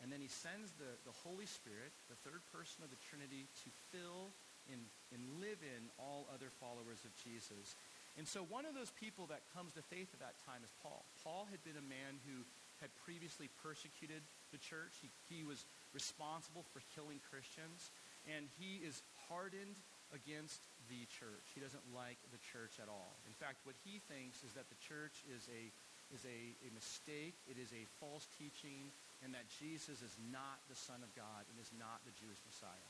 and 0.03 0.11
then 0.11 0.19
he 0.19 0.27
sends 0.27 0.75
the, 0.75 0.91
the 1.07 1.15
Holy 1.23 1.47
Spirit, 1.47 1.95
the 2.11 2.19
third 2.27 2.43
person 2.51 2.83
of 2.83 2.91
the 2.91 2.99
Trinity, 2.99 3.47
to 3.63 3.71
fill 3.95 4.35
and, 4.67 4.83
and 5.15 5.23
live 5.39 5.63
in 5.63 5.87
all 5.95 6.27
other 6.35 6.51
followers 6.59 6.99
of 7.07 7.15
Jesus. 7.15 7.79
And 8.19 8.27
so 8.27 8.43
one 8.43 8.67
of 8.67 8.75
those 8.75 8.91
people 8.99 9.31
that 9.31 9.47
comes 9.55 9.71
to 9.79 9.83
faith 9.87 10.11
at 10.11 10.19
that 10.19 10.35
time 10.43 10.67
is 10.67 10.75
Paul. 10.83 11.07
Paul 11.23 11.47
had 11.47 11.63
been 11.63 11.79
a 11.79 11.87
man 11.87 12.19
who 12.27 12.43
had 12.83 12.91
previously 12.99 13.47
persecuted 13.63 14.23
the 14.51 14.59
church. 14.59 14.99
He, 14.99 15.07
he 15.31 15.47
was 15.47 15.63
responsible 15.95 16.67
for 16.71 16.83
killing 16.95 17.23
Christians, 17.31 17.91
and 18.27 18.47
he 18.59 18.83
is 18.83 19.03
hardened 19.29 19.77
against 20.09 20.65
the 20.89 21.05
church. 21.07 21.53
He 21.53 21.61
doesn't 21.61 21.85
like 21.93 22.17
the 22.33 22.41
church 22.41 22.81
at 22.81 22.89
all. 22.89 23.21
In 23.29 23.35
fact, 23.37 23.61
what 23.63 23.77
he 23.85 24.01
thinks 24.09 24.41
is 24.41 24.57
that 24.57 24.67
the 24.67 24.81
church 24.81 25.21
is 25.29 25.45
a 25.47 25.71
is 26.09 26.25
a, 26.25 26.57
a 26.65 26.73
mistake, 26.73 27.37
it 27.45 27.61
is 27.61 27.69
a 27.69 27.85
false 28.01 28.25
teaching, 28.33 28.89
and 29.21 29.29
that 29.37 29.45
Jesus 29.61 30.01
is 30.01 30.17
not 30.33 30.57
the 30.65 30.73
Son 30.73 31.05
of 31.05 31.13
God 31.13 31.45
and 31.45 31.61
is 31.61 31.69
not 31.77 32.01
the 32.01 32.17
Jewish 32.17 32.41
Messiah. 32.49 32.89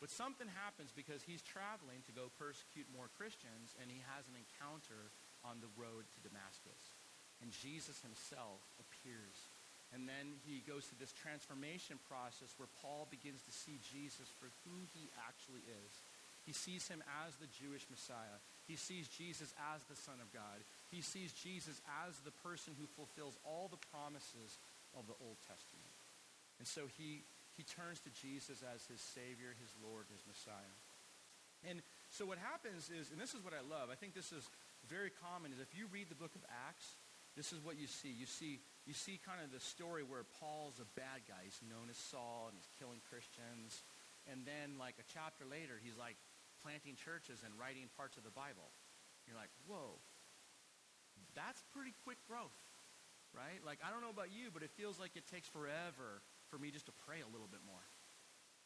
But 0.00 0.08
something 0.08 0.48
happens 0.48 0.88
because 0.88 1.20
he's 1.20 1.44
traveling 1.44 2.00
to 2.08 2.16
go 2.16 2.32
persecute 2.40 2.88
more 2.88 3.12
Christians, 3.20 3.76
and 3.76 3.92
he 3.92 4.00
has 4.16 4.24
an 4.32 4.40
encounter 4.40 5.12
on 5.44 5.60
the 5.60 5.68
road 5.76 6.08
to 6.08 6.24
Damascus 6.24 6.96
and 7.44 7.52
Jesus 7.52 8.00
himself 8.00 8.64
appears. 8.80 9.52
And 9.94 10.10
then 10.10 10.42
he 10.42 10.58
goes 10.66 10.90
through 10.90 10.98
this 10.98 11.14
transformation 11.14 12.02
process 12.10 12.50
where 12.58 12.70
Paul 12.82 13.06
begins 13.14 13.46
to 13.46 13.54
see 13.54 13.78
Jesus 13.78 14.26
for 14.42 14.50
who 14.66 14.90
he 14.90 15.06
actually 15.22 15.62
is. 15.62 15.92
He 16.42 16.52
sees 16.52 16.90
him 16.90 17.00
as 17.24 17.38
the 17.38 17.48
Jewish 17.48 17.86
Messiah. 17.88 18.42
He 18.66 18.74
sees 18.74 19.08
Jesus 19.08 19.54
as 19.72 19.86
the 19.86 19.96
Son 19.96 20.18
of 20.18 20.28
God. 20.34 20.60
He 20.90 21.00
sees 21.00 21.32
Jesus 21.32 21.80
as 22.04 22.18
the 22.20 22.34
person 22.44 22.74
who 22.76 22.90
fulfills 22.98 23.38
all 23.46 23.70
the 23.70 23.80
promises 23.94 24.58
of 24.98 25.06
the 25.06 25.16
Old 25.24 25.38
Testament. 25.46 25.94
And 26.58 26.68
so 26.68 26.90
he, 26.98 27.24
he 27.56 27.64
turns 27.64 28.02
to 28.04 28.10
Jesus 28.12 28.60
as 28.60 28.84
his 28.90 29.00
Savior, 29.00 29.56
his 29.56 29.72
Lord, 29.80 30.04
his 30.12 30.26
Messiah. 30.28 30.74
And 31.64 31.80
so 32.12 32.28
what 32.28 32.36
happens 32.36 32.92
is, 32.92 33.08
and 33.08 33.16
this 33.16 33.32
is 33.32 33.40
what 33.40 33.56
I 33.56 33.64
love, 33.64 33.88
I 33.88 33.96
think 33.96 34.12
this 34.12 34.34
is 34.34 34.44
very 34.84 35.08
common, 35.08 35.48
is 35.54 35.62
if 35.64 35.72
you 35.72 35.88
read 35.88 36.12
the 36.12 36.18
book 36.18 36.36
of 36.36 36.44
Acts, 36.68 37.00
this 37.36 37.56
is 37.56 37.58
what 37.64 37.80
you 37.80 37.88
see. 37.88 38.12
You 38.12 38.28
see, 38.28 38.60
you 38.84 38.92
see 38.92 39.16
kind 39.20 39.40
of 39.40 39.48
the 39.48 39.60
story 39.60 40.04
where 40.04 40.28
Paul's 40.40 40.76
a 40.76 40.88
bad 40.92 41.24
guy. 41.24 41.40
He's 41.44 41.60
known 41.64 41.88
as 41.88 41.96
Saul 41.96 42.52
and 42.52 42.56
he's 42.56 42.68
killing 42.76 43.00
Christians. 43.08 43.80
And 44.28 44.44
then 44.44 44.76
like 44.76 45.00
a 45.00 45.06
chapter 45.08 45.48
later, 45.48 45.80
he's 45.80 45.96
like 45.96 46.20
planting 46.60 46.96
churches 46.96 47.40
and 47.44 47.52
writing 47.56 47.88
parts 47.96 48.20
of 48.20 48.24
the 48.24 48.32
Bible. 48.32 48.68
You're 49.24 49.40
like, 49.40 49.52
whoa, 49.64 49.96
that's 51.32 51.64
pretty 51.72 51.96
quick 52.04 52.20
growth, 52.28 52.56
right? 53.32 53.60
Like, 53.64 53.80
I 53.80 53.88
don't 53.88 54.04
know 54.04 54.12
about 54.12 54.32
you, 54.32 54.52
but 54.52 54.60
it 54.60 54.72
feels 54.76 55.00
like 55.00 55.16
it 55.16 55.24
takes 55.24 55.48
forever 55.48 56.20
for 56.52 56.60
me 56.60 56.68
just 56.68 56.86
to 56.92 56.94
pray 57.08 57.24
a 57.24 57.30
little 57.32 57.48
bit 57.48 57.64
more, 57.64 57.84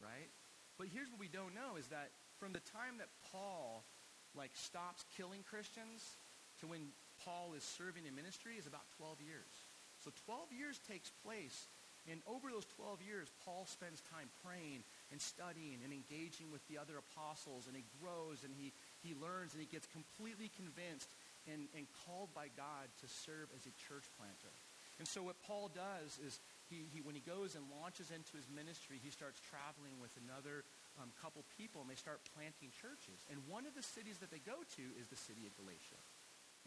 right? 0.03 0.27
But 0.75 0.91
here's 0.91 1.07
what 1.07 1.19
we 1.19 1.31
don't 1.31 1.55
know 1.55 1.79
is 1.79 1.87
that 1.95 2.11
from 2.39 2.51
the 2.51 2.63
time 2.75 2.99
that 2.99 3.11
Paul 3.31 3.87
like 4.35 4.51
stops 4.53 5.03
killing 5.15 5.43
Christians 5.43 6.19
to 6.59 6.67
when 6.67 6.91
Paul 7.23 7.55
is 7.55 7.63
serving 7.63 8.05
in 8.05 8.15
ministry 8.15 8.55
is 8.59 8.67
about 8.67 8.87
12 8.97 9.19
years. 9.23 9.68
So 10.03 10.11
12 10.25 10.51
years 10.53 10.79
takes 10.87 11.11
place. 11.23 11.67
And 12.07 12.23
over 12.25 12.49
those 12.49 12.65
12 12.79 13.03
years, 13.03 13.27
Paul 13.43 13.67
spends 13.67 14.01
time 14.01 14.31
praying 14.41 14.87
and 15.11 15.19
studying 15.19 15.83
and 15.83 15.91
engaging 15.91 16.49
with 16.49 16.65
the 16.71 16.79
other 16.79 16.97
apostles. 16.97 17.67
And 17.67 17.75
he 17.75 17.83
grows 17.99 18.47
and 18.47 18.55
he, 18.55 18.71
he 19.03 19.13
learns 19.13 19.53
and 19.53 19.61
he 19.61 19.67
gets 19.67 19.85
completely 19.85 20.49
convinced 20.55 21.11
and, 21.45 21.67
and 21.75 21.85
called 22.05 22.33
by 22.33 22.49
God 22.55 22.87
to 23.03 23.07
serve 23.07 23.51
as 23.53 23.67
a 23.67 23.73
church 23.75 24.07
planter. 24.15 24.53
And 24.99 25.07
so 25.07 25.23
what 25.23 25.39
Paul 25.47 25.71
does 25.71 26.19
is 26.19 26.43
he, 26.67 26.83
he, 26.91 26.99
when 26.99 27.15
he 27.15 27.23
goes 27.23 27.55
and 27.55 27.63
launches 27.71 28.11
into 28.11 28.35
his 28.35 28.51
ministry, 28.51 28.99
he 28.99 29.09
starts 29.09 29.39
traveling 29.39 29.95
with 30.03 30.11
another 30.19 30.67
um, 30.99 31.15
couple 31.23 31.47
people 31.55 31.79
and 31.79 31.87
they 31.87 31.99
start 31.99 32.19
planting 32.35 32.67
churches. 32.75 33.23
And 33.31 33.39
one 33.47 33.63
of 33.63 33.75
the 33.79 33.85
cities 33.85 34.19
that 34.19 34.27
they 34.27 34.43
go 34.43 34.59
to 34.75 34.85
is 34.99 35.07
the 35.07 35.19
city 35.19 35.47
of 35.47 35.55
Galatia. 35.55 35.99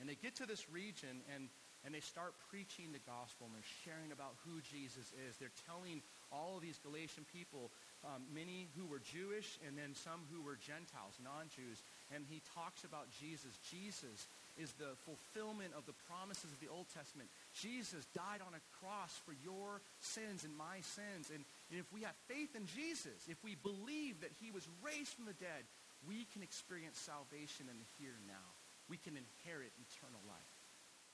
And 0.01 0.09
they 0.09 0.17
get 0.17 0.33
to 0.41 0.49
this 0.49 0.65
region 0.73 1.21
and, 1.29 1.53
and 1.85 1.91
they 1.91 2.01
start 2.01 2.39
preaching 2.47 2.95
the 2.95 3.03
gospel 3.03 3.51
and 3.51 3.55
they're 3.59 3.75
sharing 3.83 4.15
about 4.15 4.39
who 4.47 4.63
Jesus 4.63 5.11
is. 5.27 5.35
They're 5.37 5.55
telling 5.67 5.99
all 6.31 6.57
of 6.57 6.63
these 6.63 6.79
Galatian 6.79 7.27
people, 7.27 7.75
um, 8.07 8.23
many 8.31 8.71
who 8.79 8.87
were 8.87 9.03
Jewish 9.03 9.59
and 9.67 9.75
then 9.75 9.93
some 9.99 10.23
who 10.31 10.41
were 10.41 10.55
Gentiles, 10.55 11.19
non-Jews. 11.19 11.83
And 12.15 12.23
he 12.31 12.39
talks 12.55 12.87
about 12.87 13.11
Jesus. 13.11 13.59
Jesus 13.67 14.31
is 14.55 14.71
the 14.79 14.95
fulfillment 15.03 15.75
of 15.75 15.83
the 15.91 15.99
promises 16.07 16.55
of 16.55 16.61
the 16.63 16.71
Old 16.71 16.87
Testament. 16.95 17.27
Jesus 17.51 18.07
died 18.15 18.45
on 18.47 18.55
a 18.55 18.63
cross 18.79 19.19
for 19.27 19.35
your 19.43 19.83
sins 19.99 20.47
and 20.47 20.55
my 20.55 20.81
sins. 20.87 21.35
And, 21.35 21.43
and 21.75 21.83
if 21.83 21.91
we 21.91 22.07
have 22.07 22.15
faith 22.31 22.55
in 22.55 22.71
Jesus, 22.71 23.27
if 23.27 23.43
we 23.43 23.59
believe 23.59 24.23
that 24.23 24.33
he 24.39 24.55
was 24.55 24.71
raised 24.87 25.19
from 25.19 25.27
the 25.27 25.37
dead, 25.37 25.67
we 26.07 26.31
can 26.31 26.47
experience 26.47 26.99
salvation 26.99 27.67
in 27.67 27.75
the 27.75 27.89
here 27.99 28.15
and 28.15 28.27
now 28.31 28.49
we 28.91 28.99
can 28.99 29.17
inherit 29.17 29.73
eternal 29.79 30.21
life. 30.29 30.52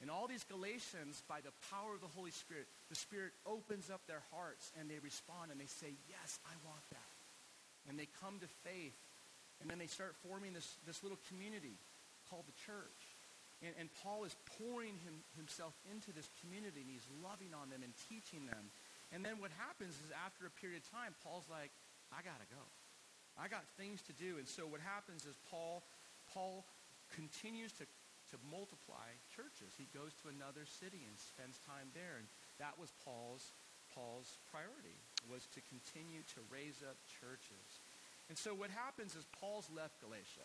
And 0.01 0.11
all 0.11 0.31
these 0.31 0.47
Galatians, 0.47 1.27
by 1.27 1.43
the 1.43 1.51
power 1.75 1.95
of 1.95 2.01
the 2.01 2.15
Holy 2.15 2.31
Spirit, 2.31 2.71
the 2.87 2.95
Spirit 2.95 3.35
opens 3.43 3.91
up 3.91 4.07
their 4.07 4.23
hearts 4.31 4.71
and 4.79 4.87
they 4.87 5.03
respond 5.03 5.51
and 5.51 5.59
they 5.59 5.67
say, 5.67 5.91
yes, 6.07 6.39
I 6.47 6.55
want 6.63 6.83
that. 6.95 7.19
And 7.91 7.99
they 7.99 8.07
come 8.23 8.39
to 8.39 8.51
faith. 8.63 8.95
And 9.59 9.67
then 9.67 9.83
they 9.83 9.91
start 9.91 10.15
forming 10.23 10.55
this, 10.55 10.79
this 10.87 11.03
little 11.03 11.19
community 11.27 11.75
called 12.31 12.47
the 12.47 12.55
church. 12.63 13.03
And, 13.59 13.75
and 13.75 13.91
Paul 14.07 14.23
is 14.23 14.39
pouring 14.55 14.95
him, 15.03 15.19
himself 15.35 15.75
into 15.91 16.15
this 16.15 16.31
community 16.39 16.87
and 16.87 16.91
he's 16.91 17.11
loving 17.19 17.51
on 17.51 17.75
them 17.75 17.83
and 17.83 17.91
teaching 18.07 18.47
them. 18.47 18.71
And 19.11 19.27
then 19.27 19.43
what 19.43 19.51
happens 19.59 19.99
is 19.99 20.15
after 20.15 20.47
a 20.47 20.55
period 20.63 20.87
of 20.87 20.87
time, 20.95 21.19
Paul's 21.27 21.51
like, 21.51 21.75
I 22.15 22.23
got 22.23 22.39
to 22.39 22.49
go. 22.55 22.63
I 23.35 23.51
got 23.51 23.67
things 23.75 23.99
to 24.07 24.15
do. 24.15 24.39
And 24.39 24.47
so 24.47 24.63
what 24.71 24.79
happens 24.79 25.27
is 25.27 25.35
Paul, 25.51 25.83
Paul 26.31 26.63
continues 27.15 27.73
to 27.83 27.85
to 28.31 28.37
multiply 28.47 29.17
churches. 29.33 29.77
He 29.77 29.89
goes 29.93 30.13
to 30.25 30.33
another 30.33 30.69
city 30.69 31.05
and 31.07 31.17
spends 31.17 31.59
time 31.65 31.93
there. 31.97 32.21
And 32.21 32.29
that 32.61 32.77
was 32.77 32.93
Paul's, 33.05 33.53
Paul's 33.93 34.39
priority, 34.53 34.97
was 35.29 35.49
to 35.57 35.61
continue 35.69 36.23
to 36.37 36.41
raise 36.53 36.85
up 36.85 36.97
churches. 37.09 37.81
And 38.29 38.37
so 38.37 38.53
what 38.53 38.69
happens 38.71 39.17
is 39.17 39.25
Paul's 39.41 39.73
left 39.73 40.01
Galatia. 40.05 40.45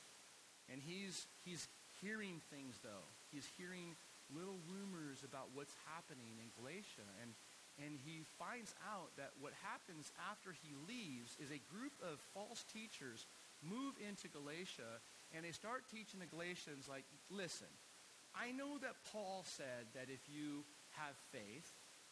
And 0.72 0.80
he's, 0.80 1.28
he's 1.44 1.68
hearing 2.00 2.40
things, 2.48 2.80
though. 2.80 3.08
He's 3.32 3.48
hearing 3.60 4.00
little 4.32 4.58
rumors 4.72 5.22
about 5.28 5.52
what's 5.52 5.76
happening 5.84 6.40
in 6.40 6.48
Galatia. 6.56 7.04
And, 7.20 7.36
and 7.84 8.00
he 8.00 8.24
finds 8.40 8.72
out 8.88 9.12
that 9.20 9.36
what 9.44 9.52
happens 9.60 10.16
after 10.32 10.56
he 10.56 10.72
leaves 10.88 11.36
is 11.44 11.52
a 11.52 11.60
group 11.68 11.94
of 12.00 12.24
false 12.32 12.64
teachers 12.72 13.28
move 13.60 13.96
into 14.00 14.32
Galatia 14.32 15.04
and 15.34 15.44
they 15.44 15.52
start 15.52 15.84
teaching 15.90 16.20
the 16.20 16.30
Galatians 16.30 16.88
like, 16.88 17.06
listen, 17.30 17.70
I 18.34 18.52
know 18.52 18.78
that 18.80 19.02
Paul 19.12 19.46
said 19.46 19.90
that 19.94 20.10
if 20.10 20.22
you 20.30 20.66
have 20.98 21.18
faith, 21.32 21.70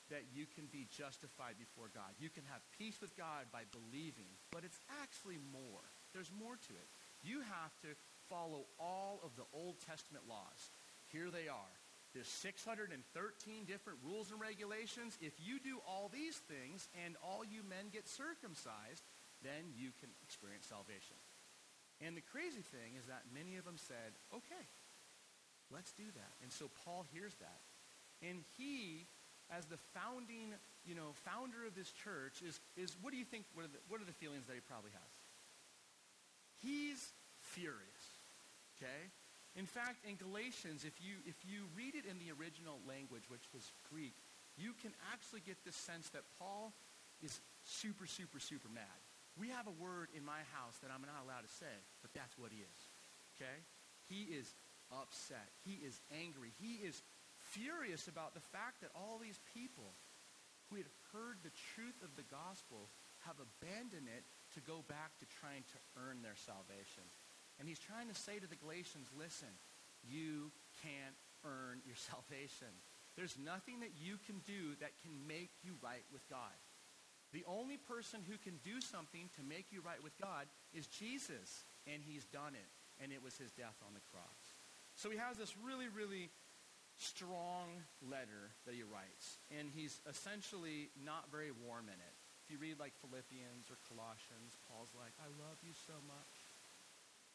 that 0.10 0.28
you 0.36 0.46
can 0.46 0.68
be 0.70 0.86
justified 0.92 1.56
before 1.58 1.88
God. 1.96 2.12
You 2.20 2.30
can 2.30 2.44
have 2.52 2.62
peace 2.78 3.00
with 3.00 3.16
God 3.16 3.48
by 3.54 3.64
believing. 3.72 4.28
But 4.52 4.68
it's 4.68 4.80
actually 5.02 5.40
more. 5.54 5.82
There's 6.14 6.32
more 6.36 6.60
to 6.68 6.74
it. 6.76 6.88
You 7.24 7.40
have 7.40 7.74
to 7.88 7.96
follow 8.28 8.68
all 8.78 9.22
of 9.24 9.32
the 9.40 9.48
Old 9.56 9.80
Testament 9.88 10.28
laws. 10.28 10.70
Here 11.12 11.32
they 11.32 11.48
are. 11.48 11.74
There's 12.14 12.28
613 12.28 12.92
different 13.64 14.00
rules 14.04 14.32
and 14.32 14.40
regulations. 14.40 15.18
If 15.22 15.40
you 15.40 15.64
do 15.64 15.80
all 15.88 16.12
these 16.12 16.36
things 16.44 16.92
and 17.06 17.16
all 17.24 17.48
you 17.48 17.64
men 17.64 17.88
get 17.92 18.08
circumcised, 18.08 19.08
then 19.44 19.72
you 19.80 19.96
can 20.00 20.12
experience 20.28 20.68
salvation. 20.68 21.16
And 22.02 22.18
the 22.18 22.26
crazy 22.34 22.66
thing 22.66 22.98
is 22.98 23.06
that 23.06 23.30
many 23.30 23.58
of 23.58 23.66
them 23.66 23.78
said, 23.78 24.18
okay, 24.34 24.66
let's 25.70 25.94
do 25.94 26.06
that. 26.18 26.34
And 26.42 26.52
so 26.52 26.70
Paul 26.84 27.06
hears 27.14 27.38
that. 27.38 27.62
And 28.26 28.42
he, 28.58 29.06
as 29.54 29.66
the 29.66 29.78
founding, 29.94 30.58
you 30.86 30.98
know, 30.98 31.14
founder 31.14 31.62
of 31.66 31.78
this 31.78 31.94
church, 31.94 32.42
is, 32.42 32.60
is 32.74 32.98
what 33.02 33.14
do 33.14 33.18
you 33.22 33.26
think, 33.26 33.46
what 33.54 33.66
are, 33.66 33.74
the, 33.74 33.82
what 33.86 34.02
are 34.02 34.10
the 34.10 34.18
feelings 34.18 34.50
that 34.50 34.58
he 34.58 34.66
probably 34.66 34.92
has? 34.98 35.12
He's 36.62 37.14
furious, 37.42 38.06
okay? 38.78 39.10
In 39.56 39.66
fact, 39.66 40.06
in 40.08 40.16
Galatians, 40.16 40.86
if 40.86 40.98
you, 41.02 41.22
if 41.26 41.38
you 41.46 41.70
read 41.76 41.94
it 41.94 42.06
in 42.10 42.18
the 42.18 42.34
original 42.34 42.80
language, 42.88 43.30
which 43.30 43.46
was 43.54 43.70
Greek, 43.90 44.14
you 44.58 44.74
can 44.82 44.94
actually 45.14 45.42
get 45.46 45.58
this 45.66 45.76
sense 45.76 46.10
that 46.10 46.24
Paul 46.40 46.74
is 47.22 47.42
super, 47.66 48.06
super, 48.06 48.40
super 48.40 48.70
mad. 48.74 49.02
We 49.40 49.50
have 49.50 49.68
a 49.68 49.76
word 49.76 50.12
in 50.12 50.26
my 50.26 50.44
house 50.52 50.76
that 50.84 50.92
I'm 50.92 51.02
not 51.02 51.24
allowed 51.24 51.48
to 51.48 51.54
say, 51.56 51.76
but 52.04 52.12
that's 52.12 52.38
what 52.38 52.52
he 52.52 52.64
is. 52.64 52.82
Okay? 53.36 53.58
He 54.12 54.28
is 54.36 54.52
upset. 54.92 55.56
He 55.64 55.80
is 55.80 56.00
angry. 56.12 56.52
He 56.60 56.84
is 56.84 57.02
furious 57.40 58.08
about 58.08 58.36
the 58.36 58.44
fact 58.52 58.84
that 58.84 58.92
all 58.94 59.18
these 59.18 59.40
people 59.56 59.96
who 60.70 60.78
had 60.78 60.88
heard 61.12 61.40
the 61.44 61.56
truth 61.76 62.00
of 62.04 62.16
the 62.16 62.28
gospel 62.28 62.92
have 63.28 63.40
abandoned 63.40 64.08
it 64.08 64.24
to 64.56 64.60
go 64.64 64.84
back 64.88 65.16
to 65.20 65.26
trying 65.40 65.64
to 65.72 65.80
earn 66.00 66.24
their 66.24 66.36
salvation. 66.36 67.06
And 67.60 67.68
he's 67.68 67.80
trying 67.80 68.08
to 68.10 68.18
say 68.18 68.40
to 68.40 68.48
the 68.48 68.60
Galatians, 68.60 69.08
listen, 69.14 69.52
you 70.04 70.52
can't 70.82 71.18
earn 71.46 71.82
your 71.86 72.00
salvation. 72.10 72.72
There's 73.16 73.36
nothing 73.38 73.82
that 73.82 73.94
you 74.00 74.18
can 74.26 74.40
do 74.48 74.80
that 74.80 74.96
can 75.04 75.14
make 75.28 75.52
you 75.64 75.76
right 75.84 76.06
with 76.12 76.24
God. 76.30 76.56
The 77.32 77.46
only 77.48 77.78
person 77.78 78.20
who 78.28 78.38
can 78.38 78.60
do 78.64 78.82
something 78.84 79.32
to 79.40 79.42
make 79.44 79.72
you 79.72 79.80
right 79.80 80.04
with 80.04 80.12
God 80.20 80.52
is 80.76 80.88
Jesus, 80.88 81.64
and 81.88 82.04
he's 82.04 82.26
done 82.28 82.56
it, 82.60 82.70
and 83.00 83.12
it 83.12 83.24
was 83.24 83.38
his 83.38 83.52
death 83.52 83.80
on 83.88 83.96
the 83.96 84.04
cross. 84.12 84.60
So 84.96 85.10
he 85.10 85.18
has 85.18 85.38
this 85.38 85.56
really, 85.64 85.88
really 85.88 86.30
strong 87.00 87.88
letter 88.04 88.52
that 88.68 88.76
he 88.76 88.84
writes, 88.84 89.40
and 89.48 89.72
he's 89.72 90.04
essentially 90.04 90.92
not 91.00 91.32
very 91.32 91.56
warm 91.56 91.88
in 91.88 91.96
it. 91.96 92.16
If 92.44 92.52
you 92.52 92.60
read 92.60 92.84
like 92.84 92.92
Philippians 93.00 93.72
or 93.72 93.80
Colossians, 93.88 94.60
Paul's 94.68 94.92
like, 94.92 95.16
I 95.24 95.32
love 95.40 95.56
you 95.64 95.72
so 95.88 95.96
much. 96.04 96.36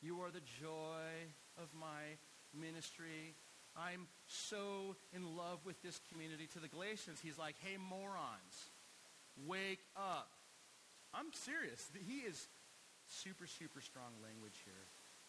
You 0.05 0.21
are 0.21 0.31
the 0.31 0.45
joy 0.61 1.33
of 1.57 1.73
my 1.73 2.21
ministry. 2.53 3.33
I'm 3.73 4.13
so 4.29 4.97
in 5.17 5.25
love 5.37 5.65
with 5.65 5.81
this 5.81 6.01
community. 6.13 6.47
To 6.53 6.61
the 6.61 6.69
Galatians, 6.69 7.19
he's 7.25 7.39
like, 7.39 7.57
hey, 7.65 7.81
morons 7.81 8.76
Wake 9.45 9.85
up. 9.97 10.31
I'm 11.13 11.33
serious. 11.33 11.91
He 12.07 12.25
is 12.25 12.49
super, 13.09 13.47
super 13.47 13.81
strong 13.81 14.17
language 14.23 14.57
here. 14.65 14.87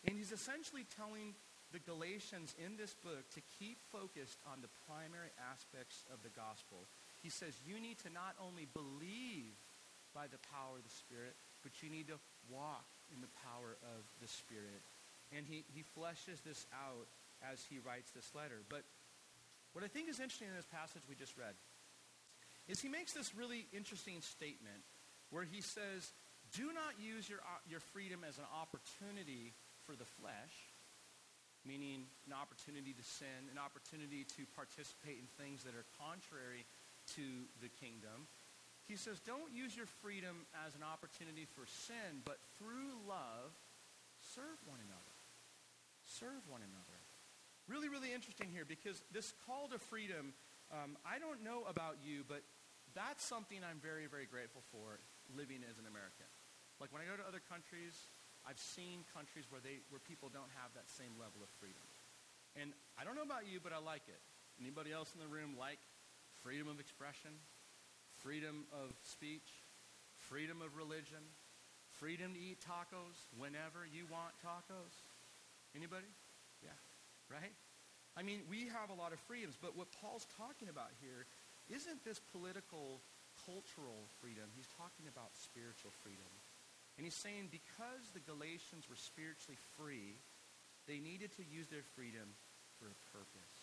And 0.08 0.17
he's 0.17 0.32
essentially 0.32 0.86
telling 0.96 1.36
the 1.76 1.84
Galatians 1.84 2.56
in 2.56 2.80
this 2.80 2.96
book 3.04 3.28
to 3.36 3.41
keep 3.60 3.78
focused 3.91 4.39
on 4.48 4.63
the 4.63 4.72
primary 4.88 5.32
aspects 5.52 6.08
of 6.13 6.24
the 6.24 6.32
gospel. 6.32 6.88
He 7.20 7.30
says 7.30 7.52
you 7.67 7.80
need 7.80 8.00
to 8.08 8.10
not 8.13 8.39
only 8.39 8.72
believe 8.72 9.52
by 10.15 10.32
the 10.32 10.39
power 10.48 10.80
of 10.80 10.86
the 10.88 10.96
Spirit, 10.96 11.36
but 11.63 11.84
you 11.84 11.91
need 11.91 12.08
to 12.08 12.20
walk 12.48 12.88
in 13.12 13.20
the 13.20 13.32
power 13.43 13.76
of 13.84 14.08
the 14.24 14.32
Spirit. 14.32 14.80
And 15.36 15.43
he, 15.43 15.67
he 15.76 15.84
fleshes 15.84 16.39
this 16.48 16.63
out 16.72 17.12
as 17.43 17.67
he 17.67 17.84
writes 17.84 18.15
this 18.15 18.32
letter. 18.32 18.63
But 18.72 18.88
what 19.76 19.84
I 19.84 19.91
think 19.91 20.08
is 20.08 20.24
interesting 20.24 20.48
in 20.48 20.56
this 20.56 20.70
passage 20.72 21.04
we 21.10 21.20
just 21.20 21.36
read 21.36 21.54
is 22.67 22.80
he 22.80 22.89
makes 22.89 23.13
this 23.13 23.34
really 23.36 23.67
interesting 23.71 24.21
statement 24.21 24.84
where 25.32 25.43
he 25.43 25.62
says, 25.62 26.12
do 26.56 26.71
not 26.71 26.95
use 26.99 27.27
your, 27.27 27.39
uh, 27.43 27.60
your 27.67 27.80
freedom 27.80 28.23
as 28.27 28.38
an 28.38 28.47
opportunity 28.56 29.51
for 29.84 29.95
the 29.95 30.08
flesh, 30.19 30.56
meaning 31.67 32.08
an 32.27 32.36
opportunity 32.36 32.95
to 32.95 33.03
sin, 33.03 33.51
an 33.51 33.60
opportunity 33.60 34.23
to 34.36 34.47
participate 34.56 35.19
in 35.19 35.27
things 35.36 35.63
that 35.63 35.75
are 35.75 35.88
contrary 35.99 36.63
to 37.15 37.47
the 37.60 37.71
kingdom. 37.80 38.27
He 38.88 38.95
says, 38.95 39.19
don't 39.27 39.51
use 39.51 39.75
your 39.75 39.88
freedom 39.99 40.47
as 40.63 40.75
an 40.75 40.84
opportunity 40.84 41.43
for 41.43 41.67
sin, 41.67 42.23
but 42.23 42.39
through 42.56 42.95
love, 43.03 43.51
serve 44.32 44.60
one 44.63 44.80
another. 44.80 45.15
Serve 46.08 46.39
one 46.47 46.63
another. 46.63 46.99
Really, 47.67 47.91
really 47.91 48.15
interesting 48.15 48.47
here 48.47 48.63
because 48.63 49.03
this 49.12 49.36
call 49.43 49.67
to 49.75 49.80
freedom, 49.80 50.32
um, 50.71 50.95
I 51.03 51.19
don't 51.19 51.43
know 51.43 51.67
about 51.67 51.99
you, 51.99 52.23
but 52.23 52.47
that's 52.98 53.22
something 53.22 53.62
I'm 53.62 53.78
very, 53.78 54.10
very 54.10 54.26
grateful 54.26 54.66
for 54.74 54.98
living 55.30 55.62
as 55.70 55.78
an 55.78 55.86
American. 55.86 56.26
Like 56.82 56.90
when 56.90 57.06
I 57.06 57.06
go 57.06 57.14
to 57.14 57.26
other 57.30 57.42
countries, 57.46 57.94
I've 58.42 58.58
seen 58.58 59.06
countries 59.14 59.46
where, 59.54 59.62
they, 59.62 59.86
where 59.94 60.02
people 60.02 60.34
don't 60.34 60.50
have 60.58 60.74
that 60.74 60.90
same 60.90 61.14
level 61.22 61.46
of 61.46 61.50
freedom. 61.62 61.86
And 62.58 62.74
I 62.98 63.06
don't 63.06 63.14
know 63.14 63.28
about 63.28 63.46
you, 63.46 63.62
but 63.62 63.70
I 63.70 63.78
like 63.78 64.10
it. 64.10 64.18
Anybody 64.58 64.90
else 64.90 65.14
in 65.14 65.22
the 65.22 65.30
room 65.30 65.54
like 65.54 65.78
freedom 66.42 66.66
of 66.66 66.82
expression, 66.82 67.38
freedom 68.18 68.66
of 68.74 68.98
speech, 69.06 69.62
freedom 70.18 70.66
of 70.66 70.74
religion, 70.74 71.22
freedom 72.02 72.34
to 72.34 72.40
eat 72.42 72.58
tacos 72.66 73.30
whenever 73.38 73.86
you 73.86 74.10
want 74.10 74.34
tacos? 74.42 74.98
Anybody? 75.78 76.10
Yeah, 76.66 76.74
right? 77.30 77.54
I 78.18 78.26
mean, 78.26 78.42
we 78.50 78.66
have 78.74 78.90
a 78.90 78.98
lot 78.98 79.14
of 79.14 79.20
freedoms, 79.30 79.54
but 79.62 79.78
what 79.78 79.94
Paul's 79.94 80.26
talking 80.42 80.74
about 80.74 80.90
here 80.98 81.30
isn't 81.69 82.03
this 82.03 82.19
political, 82.32 82.99
cultural 83.45 84.08
freedom. 84.19 84.47
He's 84.56 84.69
talking 84.80 85.08
about 85.08 85.36
spiritual 85.36 85.91
freedom. 86.03 86.32
And 86.97 87.06
he's 87.06 87.17
saying 87.17 87.53
because 87.53 88.10
the 88.15 88.23
Galatians 88.25 88.89
were 88.89 88.97
spiritually 88.97 89.60
free, 89.77 90.17
they 90.89 90.97
needed 90.97 91.36
to 91.38 91.45
use 91.45 91.67
their 91.67 91.86
freedom 91.93 92.34
for 92.80 92.89
a 92.89 92.99
purpose. 93.13 93.56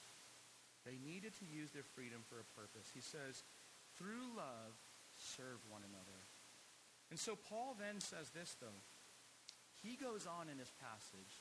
They 0.85 1.01
needed 1.01 1.33
to 1.41 1.47
use 1.49 1.73
their 1.73 1.87
freedom 1.97 2.21
for 2.29 2.39
a 2.39 2.49
purpose. 2.55 2.87
He 2.93 3.01
says, 3.01 3.43
through 3.97 4.37
love, 4.37 4.77
serve 5.17 5.59
one 5.73 5.83
another. 5.83 6.21
And 7.11 7.19
so 7.19 7.35
Paul 7.49 7.75
then 7.81 7.99
says 8.05 8.31
this, 8.31 8.55
though. 8.61 8.81
He 9.81 9.97
goes 9.97 10.29
on 10.29 10.49
in 10.49 10.57
this 10.57 10.73
passage 10.81 11.35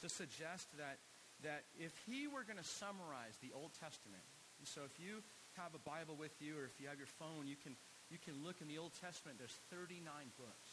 to 0.00 0.08
suggest 0.08 0.68
that, 0.76 1.00
that 1.44 1.64
if 1.76 1.92
he 2.08 2.28
were 2.28 2.44
going 2.44 2.60
to 2.60 2.64
summarize 2.64 3.36
the 3.40 3.52
Old 3.56 3.72
Testament, 3.80 4.24
so 4.64 4.84
if 4.84 4.96
you 5.00 5.24
have 5.56 5.74
a 5.74 5.82
Bible 5.82 6.16
with 6.18 6.34
you 6.40 6.58
or 6.58 6.64
if 6.64 6.76
you 6.80 6.88
have 6.88 6.98
your 6.98 7.10
phone, 7.18 7.46
you 7.46 7.56
can, 7.56 7.74
you 8.10 8.18
can 8.18 8.34
look 8.44 8.60
in 8.60 8.68
the 8.68 8.78
Old 8.78 8.92
Testament. 9.00 9.38
There's 9.38 9.56
39 9.70 10.04
books. 10.38 10.70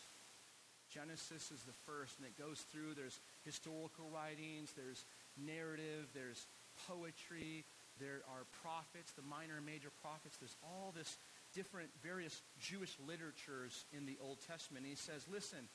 Genesis 0.90 1.52
is 1.52 1.62
the 1.68 1.76
first, 1.86 2.16
and 2.18 2.26
it 2.26 2.40
goes 2.40 2.63
through. 2.72 2.96
There's 2.96 3.20
historical 3.44 4.08
writings, 4.08 4.72
there's 4.72 5.04
narrative, 5.36 6.08
there's 6.16 6.48
poetry, 6.88 7.66
there 8.00 8.24
are 8.32 8.48
prophets, 8.63 9.12
the 9.12 9.26
minor 9.26 9.58
and 9.58 9.66
major 9.66 9.92
prophets. 10.02 10.38
There's 10.38 10.56
all 10.63 10.94
this 10.96 11.18
different 11.54 11.90
various 12.04 12.42
Jewish 12.60 12.96
literatures 13.08 13.86
in 13.92 14.06
the 14.06 14.18
Old 14.22 14.38
Testament. 14.48 14.86
And 14.86 14.94
he 14.94 15.00
says, 15.00 15.26
listen, 15.32 15.68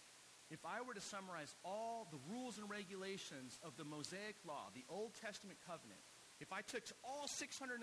if 0.50 0.64
I 0.64 0.80
were 0.86 0.94
to 0.94 1.00
summarize 1.00 1.54
all 1.64 2.06
the 2.10 2.22
rules 2.30 2.58
and 2.58 2.70
regulations 2.70 3.58
of 3.64 3.76
the 3.76 3.84
Mosaic 3.84 4.36
Law, 4.46 4.70
the 4.74 4.86
Old 4.88 5.12
Testament 5.20 5.58
covenant, 5.66 6.00
if 6.40 6.52
I 6.52 6.62
took 6.62 6.82
all 7.04 7.26
613 7.26 7.82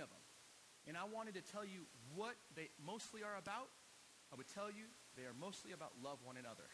of 0.00 0.08
them 0.10 0.25
and 0.86 0.96
I 0.96 1.04
wanted 1.04 1.34
to 1.34 1.42
tell 1.42 1.64
you 1.66 1.86
what 2.14 2.38
they 2.54 2.70
mostly 2.78 3.22
are 3.26 3.36
about, 3.36 3.68
I 4.32 4.36
would 4.38 4.48
tell 4.50 4.70
you 4.70 4.86
they 5.18 5.26
are 5.26 5.34
mostly 5.34 5.72
about 5.72 5.98
love 6.02 6.22
one 6.22 6.38
another. 6.38 6.66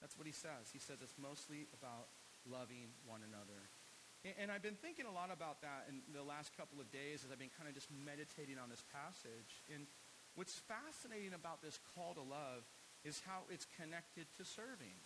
That's 0.00 0.18
what 0.18 0.26
he 0.26 0.34
says. 0.34 0.68
He 0.72 0.78
says 0.78 0.98
it's 1.00 1.16
mostly 1.16 1.70
about 1.72 2.10
loving 2.44 2.92
one 3.06 3.22
another. 3.22 3.70
And 4.26 4.50
I've 4.50 4.62
been 4.62 4.78
thinking 4.82 5.06
a 5.06 5.14
lot 5.14 5.30
about 5.30 5.62
that 5.62 5.86
in 5.86 6.02
the 6.10 6.22
last 6.22 6.50
couple 6.58 6.82
of 6.82 6.90
days 6.90 7.22
as 7.22 7.30
I've 7.30 7.38
been 7.38 7.54
kind 7.54 7.70
of 7.70 7.78
just 7.78 7.86
meditating 7.94 8.58
on 8.58 8.66
this 8.66 8.82
passage. 8.90 9.62
And 9.70 9.86
what's 10.34 10.58
fascinating 10.66 11.30
about 11.30 11.62
this 11.62 11.78
call 11.94 12.18
to 12.18 12.26
love 12.26 12.66
is 13.06 13.22
how 13.22 13.46
it's 13.54 13.70
connected 13.78 14.26
to 14.34 14.42
serving. 14.42 14.98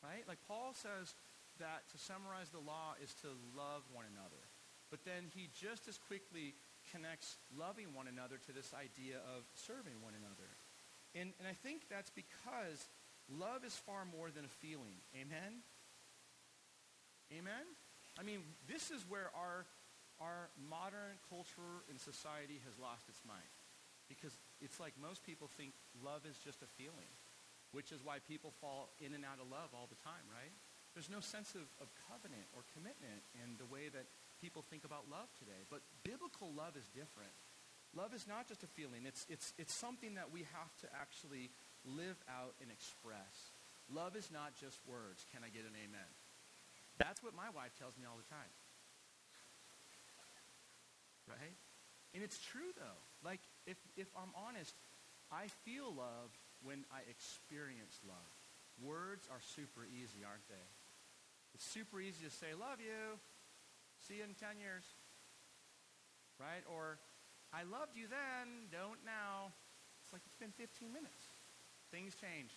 Right? 0.00 0.24
Like 0.24 0.40
Paul 0.48 0.72
says 0.72 1.12
that 1.60 1.84
to 1.92 1.98
summarize 2.00 2.48
the 2.48 2.64
law 2.64 2.96
is 3.02 3.12
to 3.20 3.28
love 3.52 3.84
one 3.92 4.08
another. 4.08 4.40
But 4.88 5.04
then 5.04 5.28
he 5.36 5.52
just 5.52 5.84
as 5.84 6.00
quickly 6.00 6.56
connects 6.92 7.36
loving 7.56 7.94
one 7.94 8.08
another 8.08 8.36
to 8.46 8.52
this 8.52 8.72
idea 8.74 9.20
of 9.36 9.44
serving 9.54 10.00
one 10.00 10.14
another. 10.16 10.48
And, 11.14 11.32
and 11.38 11.46
I 11.48 11.56
think 11.56 11.88
that's 11.88 12.10
because 12.10 12.88
love 13.28 13.64
is 13.64 13.76
far 13.76 14.04
more 14.04 14.30
than 14.30 14.44
a 14.44 14.54
feeling. 14.60 15.00
Amen? 15.16 15.64
Amen? 17.32 17.64
I 18.18 18.22
mean, 18.24 18.42
this 18.66 18.90
is 18.90 19.04
where 19.08 19.30
our, 19.36 19.68
our 20.20 20.50
modern 20.56 21.20
culture 21.28 21.84
and 21.88 22.00
society 22.00 22.60
has 22.64 22.74
lost 22.80 23.08
its 23.08 23.20
mind. 23.24 23.52
Because 24.08 24.32
it's 24.64 24.80
like 24.80 24.96
most 24.96 25.20
people 25.22 25.52
think 25.52 25.76
love 26.00 26.24
is 26.24 26.40
just 26.40 26.64
a 26.64 26.70
feeling, 26.80 27.12
which 27.76 27.92
is 27.92 28.00
why 28.00 28.24
people 28.24 28.56
fall 28.56 28.88
in 29.04 29.12
and 29.12 29.22
out 29.22 29.36
of 29.36 29.52
love 29.52 29.68
all 29.76 29.84
the 29.84 30.00
time, 30.00 30.24
right? 30.32 30.52
There's 30.96 31.12
no 31.12 31.20
sense 31.20 31.52
of, 31.52 31.68
of 31.78 31.92
covenant 32.08 32.48
or 32.56 32.64
commitment 32.72 33.20
in 33.36 33.60
the 33.60 33.68
way 33.68 33.92
that 33.92 34.08
people 34.40 34.64
think 34.70 34.84
about 34.84 35.10
love 35.10 35.28
today. 35.38 35.66
But 35.70 35.82
biblical 36.04 36.50
love 36.54 36.76
is 36.76 36.86
different. 36.94 37.34
Love 37.96 38.12
is 38.12 38.26
not 38.28 38.46
just 38.46 38.62
a 38.62 38.70
feeling. 38.70 39.06
It's, 39.06 39.26
it's, 39.28 39.52
it's 39.58 39.74
something 39.74 40.14
that 40.14 40.30
we 40.32 40.44
have 40.52 40.72
to 40.84 40.86
actually 40.94 41.50
live 41.84 42.16
out 42.28 42.54
and 42.60 42.70
express. 42.70 43.52
Love 43.88 44.16
is 44.16 44.28
not 44.30 44.52
just 44.60 44.78
words. 44.84 45.24
Can 45.32 45.40
I 45.42 45.48
get 45.48 45.64
an 45.64 45.72
amen? 45.72 46.10
That's 46.98 47.22
what 47.22 47.32
my 47.32 47.48
wife 47.54 47.72
tells 47.78 47.96
me 47.96 48.04
all 48.04 48.18
the 48.18 48.28
time. 48.28 48.52
Right? 51.24 51.56
And 52.14 52.24
it's 52.24 52.40
true 52.40 52.72
though. 52.76 53.00
Like 53.22 53.40
if 53.66 53.76
if 53.96 54.08
I'm 54.16 54.32
honest, 54.32 54.72
I 55.30 55.52
feel 55.64 55.92
love 55.92 56.32
when 56.64 56.84
I 56.88 57.04
experience 57.08 58.00
love. 58.08 58.32
Words 58.80 59.28
are 59.30 59.42
super 59.54 59.84
easy, 59.84 60.24
aren't 60.24 60.46
they? 60.48 60.66
It's 61.54 61.66
super 61.66 62.00
easy 62.00 62.24
to 62.24 62.30
say, 62.30 62.54
love 62.54 62.80
you. 62.80 63.18
See 64.06 64.22
you 64.22 64.24
in 64.24 64.34
10 64.38 64.62
years. 64.62 64.84
Right? 66.38 66.62
Or, 66.70 66.98
I 67.50 67.66
loved 67.66 67.98
you 67.98 68.06
then, 68.06 68.70
don't 68.70 69.00
now. 69.02 69.50
It's 70.04 70.12
like 70.14 70.22
it's 70.24 70.38
been 70.38 70.54
15 70.54 70.92
minutes. 70.92 71.28
Things 71.90 72.14
change. 72.14 72.54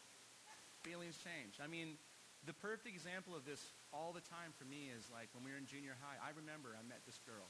Feelings 0.84 1.18
change. 1.20 1.58
I 1.64 1.68
mean, 1.68 1.98
the 2.46 2.58
perfect 2.58 2.90
example 2.90 3.38
of 3.38 3.46
this 3.46 3.62
all 3.94 4.12
the 4.12 4.24
time 4.24 4.56
for 4.58 4.66
me 4.66 4.90
is 4.90 5.06
like 5.14 5.30
when 5.36 5.46
we 5.46 5.54
were 5.54 5.62
in 5.62 5.70
junior 5.70 5.94
high. 6.00 6.18
I 6.18 6.34
remember 6.34 6.74
I 6.74 6.82
met 6.86 7.06
this 7.06 7.22
girl. 7.22 7.46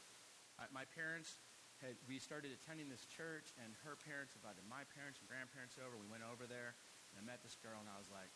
My 0.70 0.86
parents 0.94 1.40
had, 1.82 1.98
we 2.06 2.22
started 2.22 2.54
attending 2.54 2.86
this 2.86 3.10
church, 3.10 3.50
and 3.58 3.74
her 3.82 3.98
parents 3.98 4.38
invited 4.38 4.62
my 4.70 4.86
parents 4.94 5.18
and 5.18 5.26
grandparents 5.26 5.82
over. 5.82 5.98
We 5.98 6.06
went 6.06 6.22
over 6.22 6.46
there, 6.46 6.78
and 7.10 7.18
I 7.18 7.24
met 7.26 7.42
this 7.42 7.58
girl, 7.58 7.82
and 7.82 7.90
I 7.90 7.98
was 7.98 8.12
like, 8.14 8.30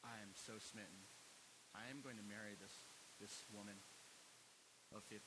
I 0.00 0.16
am 0.24 0.32
so 0.32 0.56
smitten. 0.56 1.04
I 1.76 1.92
am 1.92 2.00
going 2.00 2.16
to 2.16 2.24
marry 2.24 2.56
this, 2.56 2.72
this 3.20 3.44
woman 3.52 3.76
of 4.96 5.04
15. 5.08 5.20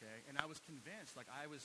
Okay? 0.00 0.18
And 0.28 0.40
I 0.40 0.46
was 0.48 0.60
convinced, 0.64 1.16
like 1.16 1.28
I 1.28 1.46
was 1.46 1.62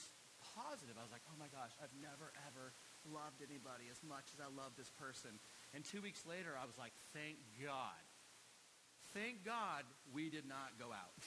positive. 0.54 0.96
I 1.00 1.04
was 1.04 1.12
like, 1.12 1.24
oh 1.32 1.38
my 1.40 1.48
gosh, 1.48 1.72
I've 1.80 1.94
never, 1.96 2.32
ever 2.44 2.76
loved 3.08 3.40
anybody 3.40 3.88
as 3.88 4.00
much 4.04 4.28
as 4.36 4.38
I 4.42 4.48
love 4.52 4.76
this 4.76 4.92
person. 5.00 5.40
And 5.72 5.84
two 5.84 6.04
weeks 6.04 6.28
later, 6.28 6.52
I 6.54 6.68
was 6.68 6.76
like, 6.76 6.92
thank 7.16 7.40
God. 7.60 8.02
Thank 9.16 9.46
God 9.46 9.88
we 10.12 10.28
did 10.28 10.44
not 10.44 10.76
go 10.76 10.92
out. 10.92 11.22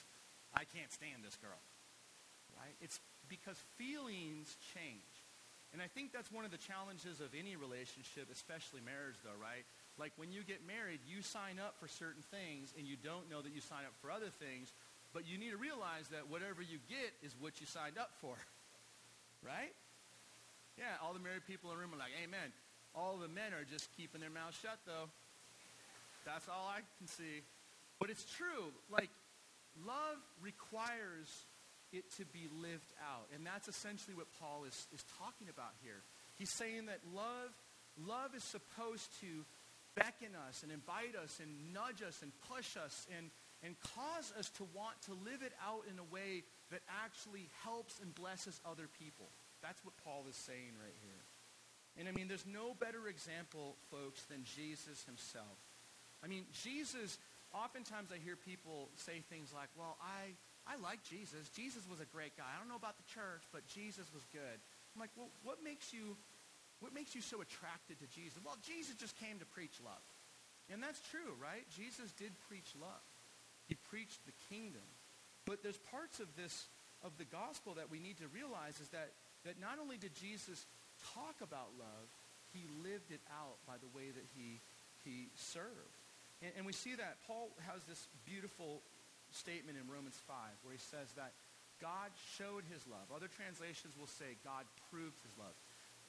I 0.54 0.62
can't 0.68 0.92
stand 0.92 1.26
this 1.26 1.34
girl. 1.38 1.58
Right? 2.54 2.74
It's 2.78 3.00
because 3.26 3.58
feelings 3.78 4.54
change. 4.74 5.14
And 5.72 5.78
I 5.78 5.86
think 5.86 6.10
that's 6.10 6.34
one 6.34 6.42
of 6.42 6.50
the 6.50 6.58
challenges 6.58 7.22
of 7.22 7.30
any 7.30 7.54
relationship, 7.54 8.26
especially 8.26 8.82
marriage 8.82 9.22
though, 9.22 9.38
right? 9.38 9.62
Like 10.02 10.10
when 10.18 10.34
you 10.34 10.42
get 10.42 10.66
married, 10.66 10.98
you 11.06 11.22
sign 11.22 11.62
up 11.62 11.78
for 11.78 11.86
certain 11.86 12.26
things 12.26 12.74
and 12.74 12.90
you 12.90 12.98
don't 12.98 13.30
know 13.30 13.38
that 13.38 13.54
you 13.54 13.62
sign 13.62 13.86
up 13.86 13.94
for 14.02 14.10
other 14.10 14.34
things, 14.34 14.74
but 15.12 15.26
you 15.26 15.38
need 15.38 15.50
to 15.50 15.56
realize 15.56 16.08
that 16.10 16.30
whatever 16.30 16.62
you 16.62 16.78
get 16.88 17.12
is 17.22 17.34
what 17.40 17.60
you 17.60 17.66
signed 17.66 17.98
up 17.98 18.10
for. 18.20 18.34
Right? 19.40 19.72
Yeah, 20.76 21.00
all 21.00 21.16
the 21.16 21.24
married 21.24 21.48
people 21.48 21.72
in 21.72 21.76
the 21.76 21.80
room 21.80 21.96
are 21.96 21.96
like, 21.96 22.12
amen. 22.12 22.52
All 22.92 23.16
the 23.16 23.28
men 23.28 23.56
are 23.56 23.64
just 23.64 23.88
keeping 23.96 24.20
their 24.20 24.28
mouths 24.28 24.60
shut, 24.60 24.76
though. 24.84 25.08
That's 26.28 26.44
all 26.44 26.68
I 26.68 26.84
can 27.00 27.08
see. 27.08 27.40
But 27.98 28.10
it's 28.10 28.28
true. 28.36 28.68
Like, 28.92 29.08
love 29.80 30.20
requires 30.42 31.28
it 31.92 32.04
to 32.16 32.24
be 32.36 32.48
lived 32.60 32.92
out. 33.00 33.28
And 33.34 33.44
that's 33.44 33.68
essentially 33.68 34.14
what 34.14 34.26
Paul 34.38 34.64
is, 34.68 34.86
is 34.92 35.04
talking 35.18 35.48
about 35.48 35.72
here. 35.82 36.04
He's 36.38 36.52
saying 36.52 36.86
that 36.86 37.00
love, 37.14 37.52
love 37.96 38.34
is 38.36 38.44
supposed 38.44 39.08
to 39.20 39.44
beckon 39.96 40.32
us 40.48 40.62
and 40.62 40.70
invite 40.70 41.16
us 41.18 41.40
and 41.42 41.74
nudge 41.74 42.02
us 42.06 42.22
and 42.22 42.32
push 42.48 42.76
us 42.76 43.06
and, 43.16 43.30
and 43.62 43.76
cause 43.94 44.32
us 44.38 44.48
to 44.56 44.64
want 44.72 44.96
to 45.04 45.12
live 45.12 45.42
it 45.44 45.52
out 45.60 45.84
in 45.90 45.98
a 45.98 46.06
way 46.08 46.44
that 46.70 46.80
actually 47.04 47.48
helps 47.64 48.00
and 48.00 48.14
blesses 48.14 48.60
other 48.64 48.88
people. 48.98 49.28
That's 49.62 49.84
what 49.84 49.92
Paul 50.04 50.24
is 50.28 50.36
saying 50.36 50.72
right 50.80 50.96
here. 51.04 51.24
And 51.98 52.08
I 52.08 52.12
mean, 52.12 52.28
there's 52.28 52.46
no 52.46 52.72
better 52.78 53.08
example, 53.08 53.76
folks, 53.90 54.22
than 54.30 54.44
Jesus 54.44 55.04
himself. 55.04 55.58
I 56.24 56.28
mean, 56.28 56.48
Jesus, 56.64 57.18
oftentimes 57.52 58.08
I 58.14 58.22
hear 58.22 58.36
people 58.36 58.88
say 58.96 59.20
things 59.28 59.52
like, 59.52 59.68
well, 59.76 59.98
I, 60.00 60.32
I 60.64 60.80
like 60.80 61.02
Jesus. 61.02 61.50
Jesus 61.52 61.84
was 61.90 62.00
a 62.00 62.08
great 62.08 62.36
guy. 62.38 62.46
I 62.48 62.56
don't 62.56 62.68
know 62.68 62.80
about 62.80 62.96
the 62.96 63.08
church, 63.12 63.44
but 63.52 63.66
Jesus 63.66 64.06
was 64.14 64.24
good. 64.32 64.58
I'm 64.94 65.00
like, 65.00 65.12
well, 65.18 65.28
what 65.42 65.60
makes 65.60 65.92
you, 65.92 66.16
what 66.78 66.94
makes 66.94 67.12
you 67.12 67.20
so 67.20 67.42
attracted 67.42 67.98
to 68.00 68.08
Jesus? 68.08 68.38
Well, 68.40 68.56
Jesus 68.62 68.94
just 68.94 69.18
came 69.18 69.42
to 69.42 69.48
preach 69.48 69.76
love. 69.84 70.04
And 70.70 70.78
that's 70.78 71.02
true, 71.10 71.34
right? 71.42 71.66
Jesus 71.74 72.14
did 72.14 72.30
preach 72.46 72.70
love. 72.78 73.09
He 73.70 73.78
preached 73.86 74.26
the 74.26 74.34
kingdom. 74.50 74.82
But 75.46 75.62
there's 75.62 75.78
parts 75.94 76.18
of 76.18 76.26
this, 76.34 76.66
of 77.06 77.14
the 77.22 77.24
gospel 77.30 77.78
that 77.78 77.86
we 77.86 78.02
need 78.02 78.18
to 78.18 78.26
realize 78.34 78.82
is 78.82 78.90
that, 78.90 79.14
that 79.46 79.62
not 79.62 79.78
only 79.78 79.94
did 79.94 80.10
Jesus 80.18 80.66
talk 81.14 81.38
about 81.38 81.70
love, 81.78 82.10
he 82.50 82.66
lived 82.82 83.14
it 83.14 83.22
out 83.30 83.62
by 83.70 83.78
the 83.78 83.86
way 83.94 84.10
that 84.10 84.26
he, 84.34 84.58
he 85.06 85.30
served. 85.38 85.94
And, 86.42 86.50
and 86.58 86.66
we 86.66 86.74
see 86.74 86.98
that 86.98 87.22
Paul 87.30 87.54
has 87.70 87.86
this 87.86 88.10
beautiful 88.26 88.82
statement 89.30 89.78
in 89.78 89.86
Romans 89.86 90.18
5 90.26 90.34
where 90.66 90.74
he 90.74 90.82
says 90.82 91.06
that 91.14 91.30
God 91.78 92.10
showed 92.34 92.66
his 92.66 92.82
love. 92.90 93.06
Other 93.14 93.30
translations 93.30 93.94
will 93.94 94.10
say 94.10 94.34
God 94.42 94.66
proved 94.90 95.22
his 95.22 95.32
love 95.38 95.54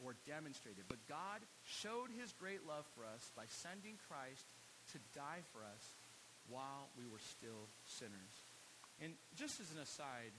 or 0.01 0.17
demonstrated. 0.25 0.89
But 0.89 0.97
God 1.05 1.45
showed 1.61 2.09
his 2.09 2.33
great 2.33 2.65
love 2.65 2.89
for 2.97 3.05
us 3.05 3.29
by 3.37 3.45
sending 3.45 4.01
Christ 4.09 4.49
to 4.91 4.97
die 5.13 5.45
for 5.53 5.61
us 5.61 6.00
while 6.49 6.89
we 6.97 7.05
were 7.05 7.21
still 7.21 7.69
sinners. 7.85 8.35
And 9.01 9.13
just 9.35 9.59
as 9.59 9.71
an 9.73 9.81
aside, 9.81 10.33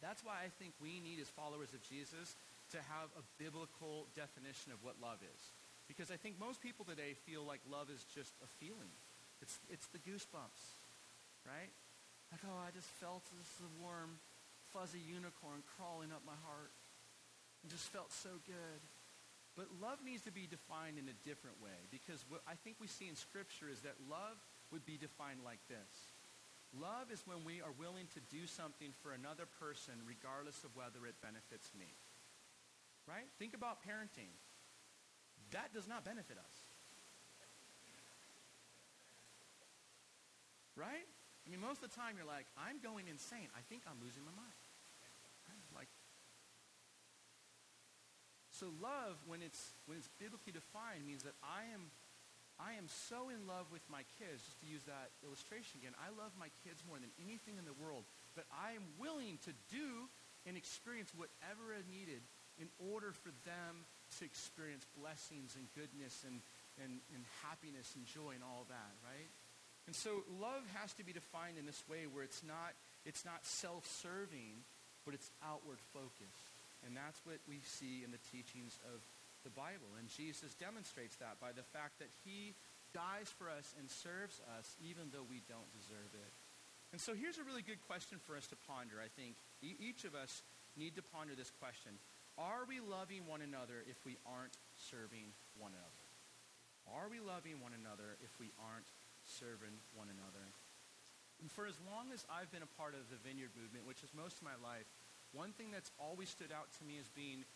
that's 0.00 0.24
why 0.24 0.40
I 0.44 0.48
think 0.56 0.72
we 0.80 1.00
need 1.00 1.20
as 1.20 1.28
followers 1.28 1.72
of 1.76 1.84
Jesus 1.84 2.36
to 2.72 2.78
have 2.78 3.12
a 3.18 3.24
biblical 3.36 4.08
definition 4.16 4.72
of 4.72 4.80
what 4.80 4.96
love 5.02 5.20
is. 5.20 5.42
Because 5.90 6.08
I 6.08 6.16
think 6.16 6.38
most 6.38 6.62
people 6.62 6.86
today 6.86 7.18
feel 7.26 7.42
like 7.44 7.60
love 7.66 7.90
is 7.90 8.00
just 8.14 8.32
a 8.40 8.48
feeling. 8.62 8.94
It's, 9.42 9.58
it's 9.68 9.88
the 9.90 10.00
goosebumps, 10.00 10.62
right? 11.44 11.72
Like, 12.30 12.44
oh, 12.46 12.60
I 12.62 12.70
just 12.70 12.88
felt 13.02 13.26
this 13.34 13.50
warm, 13.82 14.22
fuzzy 14.70 15.02
unicorn 15.02 15.66
crawling 15.76 16.14
up 16.14 16.22
my 16.22 16.38
heart. 16.46 16.70
It 17.66 17.74
just 17.74 17.90
felt 17.90 18.12
so 18.12 18.30
good. 18.46 18.80
But 19.58 19.66
love 19.82 19.98
needs 20.06 20.22
to 20.24 20.32
be 20.32 20.46
defined 20.46 20.96
in 20.96 21.10
a 21.10 21.16
different 21.26 21.58
way 21.58 21.74
because 21.90 22.22
what 22.30 22.40
I 22.46 22.54
think 22.62 22.78
we 22.78 22.86
see 22.86 23.10
in 23.10 23.18
Scripture 23.18 23.66
is 23.66 23.82
that 23.82 23.98
love 24.06 24.38
would 24.72 24.86
be 24.86 24.96
defined 24.96 25.40
like 25.44 25.60
this. 25.68 26.14
Love 26.70 27.10
is 27.10 27.26
when 27.26 27.42
we 27.42 27.58
are 27.58 27.74
willing 27.74 28.06
to 28.14 28.20
do 28.30 28.46
something 28.46 28.94
for 29.02 29.10
another 29.10 29.44
person 29.58 29.94
regardless 30.06 30.62
of 30.62 30.70
whether 30.78 31.02
it 31.06 31.18
benefits 31.18 31.74
me. 31.74 31.90
Right? 33.10 33.26
Think 33.42 33.58
about 33.58 33.82
parenting. 33.82 34.30
That 35.50 35.74
does 35.74 35.90
not 35.90 36.06
benefit 36.06 36.38
us. 36.38 36.54
Right? 40.78 41.10
I 41.42 41.46
mean, 41.50 41.58
most 41.58 41.82
of 41.82 41.90
the 41.90 41.96
time 41.98 42.14
you're 42.14 42.28
like, 42.28 42.46
I'm 42.54 42.78
going 42.78 43.10
insane. 43.10 43.50
I 43.58 43.66
think 43.66 43.82
I'm 43.90 43.98
losing 43.98 44.22
my 44.22 44.34
mind. 44.38 44.60
Like, 45.74 45.90
so 48.54 48.70
love, 48.78 49.18
when 49.26 49.42
it's 49.42 49.74
when 49.86 49.98
it's 49.98 50.10
biblically 50.18 50.52
defined, 50.52 51.06
means 51.06 51.22
that 51.22 51.34
I 51.42 51.66
am 51.74 51.90
I 52.60 52.76
am 52.76 52.86
so 53.08 53.32
in 53.32 53.48
love 53.48 53.64
with 53.72 53.82
my 53.88 54.04
kids, 54.20 54.44
just 54.44 54.60
to 54.60 54.68
use 54.68 54.84
that 54.84 55.08
illustration 55.24 55.80
again. 55.80 55.96
I 55.96 56.12
love 56.12 56.30
my 56.36 56.52
kids 56.62 56.84
more 56.84 57.00
than 57.00 57.08
anything 57.16 57.56
in 57.56 57.64
the 57.64 57.76
world, 57.80 58.04
but 58.36 58.44
I 58.52 58.76
am 58.76 58.84
willing 59.00 59.40
to 59.48 59.52
do 59.72 60.06
and 60.44 60.56
experience 60.56 61.08
whatever 61.16 61.72
is 61.72 61.88
needed 61.88 62.20
in 62.60 62.68
order 62.92 63.16
for 63.16 63.32
them 63.48 63.88
to 64.20 64.22
experience 64.24 64.84
blessings 64.96 65.56
and 65.56 65.64
goodness 65.72 66.24
and, 66.28 66.44
and, 66.80 67.00
and 67.16 67.22
happiness 67.40 67.96
and 67.96 68.04
joy 68.04 68.36
and 68.36 68.44
all 68.44 68.68
that, 68.68 68.92
right? 69.00 69.30
And 69.88 69.96
so 69.96 70.22
love 70.38 70.62
has 70.76 70.92
to 71.00 71.04
be 71.04 71.16
defined 71.16 71.56
in 71.56 71.64
this 71.64 71.80
way 71.88 72.04
where 72.04 72.24
it's 72.24 72.44
not, 72.44 72.76
it's 73.08 73.24
not 73.24 73.40
self-serving, 73.42 74.60
but 75.08 75.16
it's 75.16 75.32
outward 75.40 75.80
focused. 75.96 76.56
And 76.84 76.96
that's 76.96 77.20
what 77.24 77.40
we 77.48 77.60
see 77.64 78.04
in 78.04 78.12
the 78.12 78.20
teachings 78.32 78.76
of 78.92 79.00
the 79.42 79.52
Bible. 79.52 79.96
And 79.98 80.08
Jesus 80.08 80.54
demonstrates 80.54 81.16
that 81.16 81.40
by 81.40 81.52
the 81.52 81.66
fact 81.74 81.98
that 81.98 82.12
he 82.24 82.54
dies 82.92 83.30
for 83.30 83.48
us 83.48 83.74
and 83.78 83.88
serves 83.88 84.40
us 84.58 84.76
even 84.82 85.08
though 85.14 85.26
we 85.26 85.42
don't 85.46 85.70
deserve 85.72 86.10
it. 86.14 86.32
And 86.90 86.98
so 86.98 87.14
here's 87.14 87.38
a 87.38 87.46
really 87.46 87.62
good 87.62 87.80
question 87.86 88.18
for 88.26 88.34
us 88.34 88.50
to 88.50 88.58
ponder, 88.66 88.98
I 88.98 89.06
think. 89.14 89.38
E- 89.62 89.78
each 89.78 90.02
of 90.02 90.18
us 90.18 90.42
need 90.74 90.98
to 90.98 91.02
ponder 91.02 91.38
this 91.38 91.54
question. 91.62 91.94
Are 92.34 92.66
we 92.66 92.82
loving 92.82 93.26
one 93.30 93.42
another 93.42 93.86
if 93.86 94.02
we 94.02 94.18
aren't 94.26 94.58
serving 94.74 95.30
one 95.54 95.70
another? 95.70 96.06
Are 96.90 97.06
we 97.06 97.22
loving 97.22 97.62
one 97.62 97.76
another 97.76 98.18
if 98.18 98.34
we 98.42 98.50
aren't 98.58 98.90
serving 99.22 99.78
one 99.94 100.10
another? 100.10 100.42
And 101.38 101.46
for 101.46 101.70
as 101.70 101.78
long 101.86 102.10
as 102.10 102.26
I've 102.26 102.50
been 102.50 102.66
a 102.66 102.74
part 102.76 102.98
of 102.98 103.06
the 103.06 103.22
Vineyard 103.22 103.54
movement, 103.54 103.86
which 103.86 104.02
is 104.02 104.10
most 104.10 104.42
of 104.42 104.44
my 104.44 104.58
life, 104.58 104.88
one 105.30 105.54
thing 105.54 105.70
that's 105.70 105.94
always 105.94 106.28
stood 106.28 106.50
out 106.50 106.68
to 106.78 106.82
me 106.82 106.98
as 106.98 107.06
being 107.14 107.46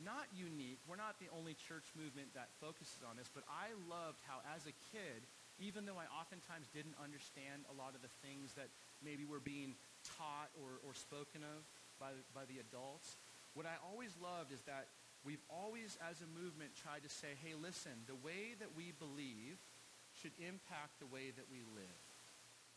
not 0.00 0.26
unique. 0.34 0.82
We're 0.88 0.98
not 0.98 1.22
the 1.22 1.30
only 1.30 1.54
church 1.54 1.86
movement 1.94 2.34
that 2.34 2.50
focuses 2.58 3.06
on 3.06 3.14
this, 3.14 3.30
but 3.30 3.46
I 3.46 3.70
loved 3.86 4.18
how 4.26 4.42
as 4.50 4.66
a 4.66 4.74
kid, 4.90 5.26
even 5.62 5.86
though 5.86 5.98
I 5.98 6.10
oftentimes 6.10 6.66
didn't 6.74 6.98
understand 6.98 7.62
a 7.70 7.74
lot 7.74 7.94
of 7.94 8.02
the 8.02 8.10
things 8.26 8.58
that 8.58 8.74
maybe 8.98 9.22
were 9.22 9.42
being 9.42 9.78
taught 10.18 10.50
or, 10.58 10.82
or 10.82 10.98
spoken 10.98 11.46
of 11.46 11.62
by, 12.02 12.10
by 12.34 12.42
the 12.50 12.58
adults, 12.58 13.22
what 13.54 13.70
I 13.70 13.78
always 13.86 14.18
loved 14.18 14.50
is 14.50 14.66
that 14.66 14.90
we've 15.22 15.42
always, 15.46 15.94
as 16.02 16.18
a 16.26 16.28
movement, 16.34 16.74
tried 16.74 17.06
to 17.06 17.10
say, 17.12 17.38
hey, 17.38 17.54
listen, 17.54 17.94
the 18.10 18.18
way 18.18 18.58
that 18.58 18.74
we 18.74 18.90
believe 18.98 19.62
should 20.10 20.34
impact 20.42 20.98
the 20.98 21.06
way 21.06 21.30
that 21.38 21.46
we 21.46 21.62
live. 21.74 22.02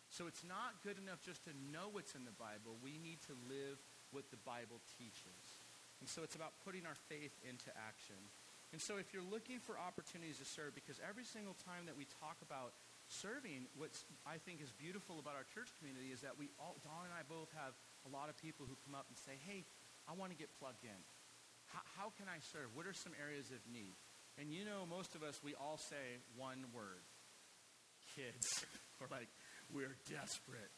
So 0.10 0.30
it's 0.30 0.46
not 0.46 0.80
good 0.86 0.98
enough 1.02 1.22
just 1.26 1.44
to 1.46 1.52
know 1.74 1.90
what's 1.92 2.16
in 2.16 2.24
the 2.26 2.38
Bible. 2.38 2.78
We 2.82 2.98
need 2.98 3.20
to 3.28 3.36
live 3.50 3.82
what 4.14 4.30
the 4.32 4.38
Bible 4.38 4.80
teaches. 4.98 5.57
And 6.00 6.08
so 6.10 6.22
it's 6.22 6.38
about 6.38 6.54
putting 6.64 6.86
our 6.86 6.98
faith 7.10 7.34
into 7.42 7.70
action. 7.74 8.20
And 8.76 8.84
so 8.84 9.00
if 9.00 9.16
you're 9.16 9.26
looking 9.26 9.64
for 9.64 9.80
opportunities 9.80 10.38
to 10.44 10.46
serve, 10.46 10.76
because 10.76 11.00
every 11.02 11.24
single 11.24 11.56
time 11.64 11.88
that 11.88 11.96
we 11.96 12.06
talk 12.20 12.38
about 12.44 12.76
serving, 13.08 13.72
what 13.80 13.96
I 14.28 14.38
think 14.44 14.60
is 14.60 14.70
beautiful 14.76 15.18
about 15.24 15.40
our 15.40 15.48
church 15.56 15.72
community 15.80 16.12
is 16.12 16.22
that 16.22 16.36
we 16.36 16.52
all, 16.60 16.76
Dawn 16.84 17.08
and 17.08 17.16
I 17.16 17.24
both 17.24 17.48
have 17.56 17.74
a 18.04 18.12
lot 18.12 18.28
of 18.28 18.36
people 18.38 18.68
who 18.68 18.76
come 18.84 18.94
up 18.94 19.08
and 19.08 19.16
say, 19.16 19.40
hey, 19.48 19.64
I 20.06 20.14
want 20.14 20.36
to 20.36 20.38
get 20.38 20.52
plugged 20.60 20.84
in. 20.84 21.02
How, 21.72 21.84
how 21.96 22.08
can 22.20 22.28
I 22.28 22.44
serve? 22.52 22.76
What 22.76 22.88
are 22.88 22.96
some 22.96 23.16
areas 23.16 23.52
of 23.56 23.64
need? 23.72 23.96
And 24.36 24.52
you 24.52 24.68
know, 24.68 24.86
most 24.86 25.16
of 25.16 25.24
us, 25.24 25.40
we 25.42 25.56
all 25.56 25.80
say 25.80 26.22
one 26.36 26.68
word. 26.76 27.04
Kids. 28.16 28.68
we're 29.00 29.12
like, 29.12 29.28
we're 29.72 29.96
desperate. 30.12 30.72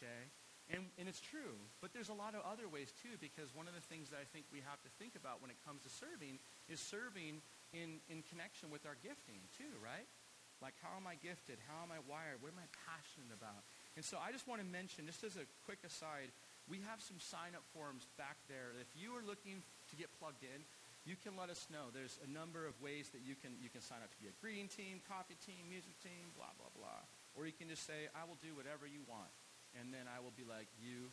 Okay? 0.00 0.22
And, 0.66 0.90
and 0.98 1.06
it's 1.06 1.22
true, 1.22 1.54
but 1.78 1.94
there's 1.94 2.10
a 2.10 2.18
lot 2.18 2.34
of 2.34 2.42
other 2.42 2.66
ways 2.66 2.90
too, 2.90 3.14
because 3.22 3.54
one 3.54 3.70
of 3.70 3.74
the 3.78 3.86
things 3.86 4.10
that 4.10 4.18
I 4.18 4.26
think 4.26 4.50
we 4.50 4.58
have 4.66 4.82
to 4.82 4.90
think 4.98 5.14
about 5.14 5.38
when 5.38 5.46
it 5.46 5.62
comes 5.62 5.86
to 5.86 5.90
serving 5.94 6.42
is 6.66 6.82
serving 6.82 7.38
in, 7.70 8.02
in 8.10 8.26
connection 8.26 8.74
with 8.74 8.82
our 8.82 8.98
gifting 8.98 9.46
too, 9.54 9.70
right? 9.78 10.10
Like, 10.58 10.74
how 10.82 10.98
am 10.98 11.06
I 11.06 11.20
gifted? 11.22 11.62
How 11.70 11.86
am 11.86 11.94
I 11.94 12.02
wired? 12.02 12.42
What 12.42 12.50
am 12.50 12.58
I 12.58 12.66
passionate 12.88 13.30
about? 13.30 13.62
And 13.94 14.02
so 14.02 14.18
I 14.18 14.34
just 14.34 14.50
want 14.50 14.58
to 14.58 14.66
mention, 14.66 15.06
just 15.06 15.22
as 15.22 15.38
a 15.38 15.46
quick 15.68 15.86
aside, 15.86 16.34
we 16.66 16.82
have 16.82 16.98
some 16.98 17.22
sign-up 17.22 17.62
forms 17.70 18.10
back 18.18 18.34
there. 18.50 18.74
If 18.82 18.90
you 18.98 19.14
are 19.14 19.22
looking 19.22 19.62
to 19.62 19.94
get 19.94 20.10
plugged 20.18 20.42
in, 20.42 20.66
you 21.06 21.14
can 21.14 21.38
let 21.38 21.46
us 21.46 21.70
know. 21.70 21.94
There's 21.94 22.18
a 22.26 22.30
number 22.32 22.66
of 22.66 22.74
ways 22.82 23.14
that 23.14 23.22
you 23.22 23.38
can, 23.38 23.54
you 23.62 23.70
can 23.70 23.84
sign 23.84 24.02
up 24.02 24.10
to 24.10 24.18
be 24.18 24.26
a 24.26 24.36
green 24.42 24.66
team, 24.66 24.98
coffee 25.06 25.38
team, 25.46 25.70
music 25.70 25.94
team, 26.02 26.34
blah, 26.34 26.50
blah, 26.58 26.74
blah. 26.74 27.06
Or 27.38 27.46
you 27.46 27.54
can 27.54 27.70
just 27.70 27.86
say, 27.86 28.10
I 28.18 28.26
will 28.26 28.40
do 28.42 28.50
whatever 28.58 28.90
you 28.90 29.06
want 29.06 29.30
and 29.74 29.90
then 29.90 30.06
I 30.06 30.22
will 30.22 30.34
be 30.34 30.46
like, 30.46 30.70
You 30.78 31.10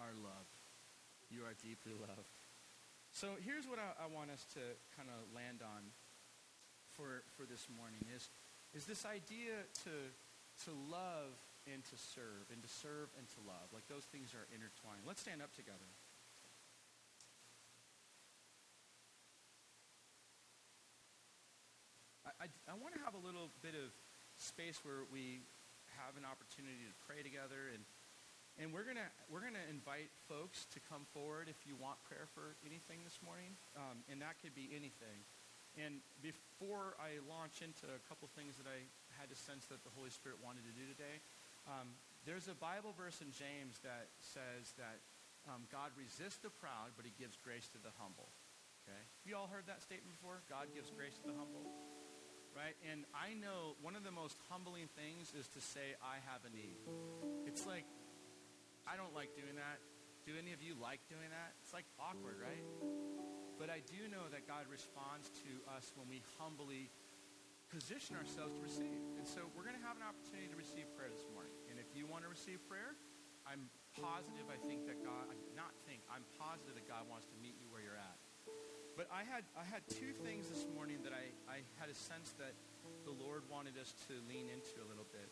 are 0.00 0.12
loved. 0.16 0.58
You 1.30 1.42
are 1.42 1.54
deeply 1.58 1.94
loved. 1.94 2.30
So 3.10 3.34
here's 3.42 3.66
what 3.66 3.78
I, 3.80 4.04
I 4.04 4.06
want 4.06 4.30
us 4.30 4.44
to 4.54 4.62
kind 4.94 5.08
of 5.08 5.24
land 5.34 5.64
on 5.64 5.90
for, 6.94 7.24
for 7.36 7.44
this 7.48 7.66
morning 7.72 8.04
is, 8.14 8.28
is 8.76 8.84
this 8.84 9.04
idea 9.04 9.64
to, 9.84 9.94
to 10.64 10.70
love 10.88 11.34
and 11.66 11.82
to 11.82 11.96
serve, 11.98 12.46
and 12.52 12.62
to 12.62 12.70
serve 12.70 13.10
and 13.18 13.26
to 13.34 13.40
love. 13.42 13.72
Like 13.74 13.88
those 13.88 14.06
things 14.08 14.32
are 14.32 14.46
intertwined. 14.54 15.02
Let's 15.02 15.20
stand 15.20 15.42
up 15.42 15.50
together. 15.56 15.88
I, 22.22 22.46
I, 22.46 22.46
I 22.70 22.74
want 22.78 22.94
to 22.94 23.02
have 23.02 23.18
a 23.18 23.22
little 23.24 23.50
bit 23.62 23.74
of 23.74 23.90
space 24.38 24.78
where 24.84 25.08
we 25.10 25.42
have 26.00 26.18
an 26.18 26.26
opportunity 26.26 26.84
to 26.86 26.96
pray 27.06 27.22
together 27.22 27.70
and 27.74 27.86
and 28.56 28.72
we're 28.72 28.88
gonna 28.88 29.12
we're 29.28 29.44
gonna 29.44 29.68
invite 29.68 30.08
folks 30.32 30.64
to 30.72 30.80
come 30.88 31.04
forward 31.12 31.52
if 31.52 31.68
you 31.68 31.76
want 31.76 32.00
prayer 32.08 32.24
for 32.32 32.56
anything 32.64 33.04
this 33.04 33.20
morning, 33.20 33.52
um, 33.76 34.00
and 34.08 34.24
that 34.24 34.40
could 34.40 34.56
be 34.56 34.72
anything. 34.72 35.28
And 35.76 36.00
before 36.24 36.96
I 36.96 37.20
launch 37.28 37.60
into 37.60 37.84
a 37.84 38.00
couple 38.08 38.32
things 38.32 38.56
that 38.56 38.64
I 38.64 38.88
had 39.20 39.28
a 39.28 39.36
sense 39.36 39.68
that 39.68 39.84
the 39.84 39.92
Holy 39.92 40.08
Spirit 40.08 40.40
wanted 40.40 40.64
to 40.64 40.72
do 40.72 40.88
today, 40.88 41.20
um, 41.68 41.92
there's 42.24 42.48
a 42.48 42.56
Bible 42.56 42.96
verse 42.96 43.20
in 43.20 43.28
James 43.28 43.76
that 43.84 44.08
says 44.24 44.72
that 44.80 45.04
um, 45.44 45.68
God 45.68 45.92
resists 45.92 46.40
the 46.40 46.48
proud, 46.48 46.96
but 46.96 47.04
He 47.04 47.12
gives 47.20 47.36
grace 47.36 47.68
to 47.76 47.80
the 47.84 47.92
humble. 48.00 48.32
Okay, 48.88 49.02
you 49.28 49.36
all 49.36 49.52
heard 49.52 49.68
that 49.68 49.84
statement 49.84 50.16
before? 50.16 50.40
God 50.48 50.72
gives 50.72 50.88
grace 50.88 51.20
to 51.20 51.28
the 51.28 51.36
humble 51.36 51.68
right? 52.56 52.72
And 52.88 53.04
I 53.12 53.36
know 53.36 53.76
one 53.84 53.92
of 53.92 54.02
the 54.02 54.10
most 54.10 54.40
humbling 54.48 54.88
things 54.96 55.36
is 55.36 55.44
to 55.52 55.60
say, 55.60 55.92
I 56.00 56.24
have 56.24 56.40
a 56.48 56.50
need. 56.56 56.80
It's 57.44 57.68
like, 57.68 57.84
I 58.88 58.96
don't 58.96 59.12
like 59.12 59.36
doing 59.36 59.60
that. 59.60 59.84
Do 60.24 60.32
any 60.34 60.56
of 60.56 60.64
you 60.64 60.72
like 60.74 61.04
doing 61.06 61.28
that? 61.28 61.54
It's 61.60 61.76
like 61.76 61.84
awkward, 62.00 62.40
right? 62.40 62.64
But 63.60 63.68
I 63.68 63.84
do 63.84 64.08
know 64.08 64.26
that 64.32 64.48
God 64.48 64.66
responds 64.72 65.28
to 65.44 65.52
us 65.76 65.92
when 65.94 66.08
we 66.08 66.24
humbly 66.40 66.88
position 67.68 68.16
ourselves 68.16 68.56
to 68.56 68.62
receive. 68.64 69.04
And 69.20 69.28
so 69.28 69.46
we're 69.52 69.68
going 69.68 69.78
to 69.78 69.86
have 69.86 70.00
an 70.00 70.06
opportunity 70.06 70.48
to 70.48 70.58
receive 70.58 70.88
prayer 70.96 71.12
this 71.12 71.28
morning. 71.36 71.52
And 71.68 71.76
if 71.76 71.92
you 71.92 72.08
want 72.08 72.24
to 72.24 72.30
receive 72.32 72.58
prayer, 72.66 72.96
I'm 73.46 73.70
positive 73.94 74.48
I 74.50 74.58
think 74.66 74.88
that 74.90 74.98
God, 75.04 75.30
not 75.54 75.70
think, 75.86 76.02
I'm 76.10 76.26
positive 76.40 76.74
that 76.74 76.88
God 76.88 77.06
wants 77.06 77.30
to 77.30 77.36
meet 77.38 77.54
you 77.62 77.70
where 77.70 77.84
you're 77.84 78.00
at. 78.00 78.18
But 78.96 79.12
I 79.12 79.28
had, 79.28 79.44
I 79.52 79.60
had 79.68 79.84
two 79.92 80.16
things 80.24 80.48
this 80.48 80.64
morning 80.72 81.04
that 81.04 81.12
I, 81.12 81.28
I 81.44 81.60
had 81.76 81.92
a 81.92 81.94
sense 81.94 82.32
that 82.40 82.56
the 83.04 83.12
Lord 83.12 83.44
wanted 83.52 83.76
us 83.76 83.92
to 84.08 84.16
lean 84.24 84.48
into 84.48 84.80
a 84.80 84.88
little 84.88 85.04
bit. 85.12 85.28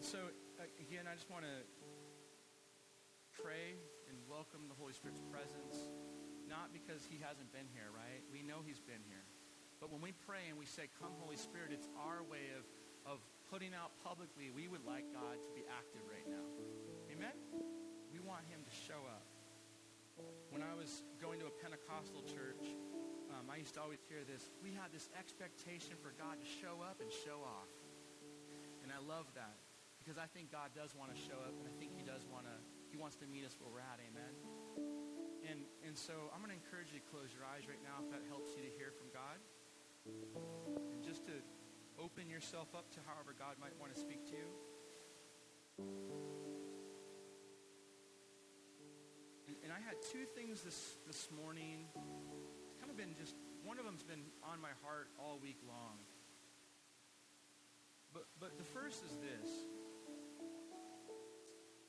So, 0.00 0.32
uh, 0.56 0.64
again, 0.80 1.04
I 1.04 1.12
just 1.12 1.28
want 1.28 1.44
to 1.44 1.56
pray 3.36 3.76
and 4.08 4.16
welcome 4.24 4.72
the 4.72 4.78
Holy 4.80 4.96
Spirit's 4.96 5.20
presence, 5.28 5.92
not 6.48 6.72
because 6.72 7.04
he 7.04 7.20
hasn't 7.20 7.52
been 7.52 7.68
here, 7.76 7.92
right? 7.92 8.24
We 8.32 8.40
know 8.40 8.64
he's 8.64 8.80
been 8.80 9.04
here. 9.04 9.28
But 9.76 9.92
when 9.92 10.00
we 10.00 10.16
pray 10.24 10.48
and 10.48 10.56
we 10.56 10.64
say, 10.64 10.88
Come, 10.96 11.12
Holy 11.20 11.36
Spirit, 11.36 11.76
it's 11.76 11.92
our 12.00 12.24
way 12.24 12.56
of, 12.56 12.64
of 13.04 13.18
putting 13.52 13.76
out 13.76 13.92
publicly, 14.00 14.48
we 14.48 14.64
would 14.64 14.88
like 14.88 15.04
God 15.12 15.44
to 15.44 15.50
be 15.52 15.60
active 15.68 16.08
right 16.08 16.24
now. 16.24 16.48
Amen? 17.12 17.36
We 18.08 18.16
want 18.24 18.48
him 18.48 18.64
to 18.64 18.72
show 18.72 19.04
up. 19.12 19.31
When 20.50 20.60
I 20.60 20.76
was 20.76 21.02
going 21.20 21.40
to 21.40 21.46
a 21.48 21.54
Pentecostal 21.64 22.22
church, 22.28 22.76
um, 23.32 23.48
I 23.48 23.56
used 23.56 23.74
to 23.74 23.82
always 23.82 24.04
hear 24.04 24.22
this. 24.28 24.52
We 24.60 24.76
had 24.76 24.92
this 24.92 25.08
expectation 25.16 25.96
for 25.98 26.12
God 26.20 26.36
to 26.36 26.46
show 26.46 26.84
up 26.84 27.00
and 27.00 27.08
show 27.08 27.40
off. 27.40 27.72
And 28.84 28.92
I 28.92 29.00
love 29.00 29.30
that 29.34 29.56
because 30.02 30.20
I 30.20 30.28
think 30.28 30.52
God 30.52 30.74
does 30.76 30.92
want 30.92 31.14
to 31.14 31.18
show 31.18 31.38
up 31.40 31.54
and 31.56 31.64
I 31.64 31.74
think 31.80 31.96
he 31.96 32.04
does 32.04 32.26
want 32.28 32.44
to, 32.44 32.56
he 32.92 33.00
wants 33.00 33.16
to 33.22 33.26
meet 33.30 33.46
us 33.46 33.56
where 33.56 33.70
we're 33.72 33.86
at. 33.86 34.02
Amen. 34.02 34.34
And, 35.48 35.64
and 35.86 35.94
so 35.96 36.12
I'm 36.30 36.44
going 36.44 36.52
to 36.54 36.58
encourage 36.58 36.92
you 36.92 37.00
to 37.00 37.06
close 37.10 37.32
your 37.32 37.48
eyes 37.48 37.66
right 37.66 37.80
now 37.82 38.02
if 38.04 38.10
that 38.12 38.22
helps 38.28 38.52
you 38.54 38.62
to 38.62 38.72
hear 38.76 38.92
from 38.92 39.10
God. 39.10 39.38
And 40.92 41.02
just 41.02 41.24
to 41.26 41.34
open 41.98 42.28
yourself 42.28 42.74
up 42.74 42.90
to 42.94 43.00
however 43.06 43.34
God 43.38 43.56
might 43.62 43.74
want 43.78 43.94
to 43.94 43.98
speak 43.98 44.26
to 44.30 44.34
you. 44.38 44.48
And 49.60 49.72
I 49.72 49.80
had 49.84 50.00
two 50.00 50.24
things 50.34 50.62
this, 50.62 50.96
this 51.06 51.28
morning. 51.30 51.84
It's 52.64 52.78
kind 52.80 52.90
of 52.90 52.96
been 52.96 53.12
just, 53.20 53.36
one 53.64 53.76
of 53.78 53.84
them's 53.84 54.02
been 54.02 54.24
on 54.40 54.60
my 54.60 54.72
heart 54.80 55.12
all 55.20 55.38
week 55.42 55.60
long. 55.68 56.00
But, 58.12 58.28
but 58.40 58.56
the 58.56 58.64
first 58.64 59.04
is 59.04 59.14
this. 59.20 59.48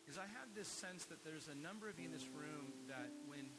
is 0.07 0.15
I 0.19 0.27
have 0.39 0.51
this 0.55 0.67
sense 0.67 1.05
that 1.11 1.23
there's 1.23 1.51
a 1.51 1.57
number 1.57 1.89
of 1.89 1.99
you 1.99 2.07
in 2.07 2.13
this 2.15 2.27
room 2.31 2.71
that 2.87 3.11
when, 3.27 3.51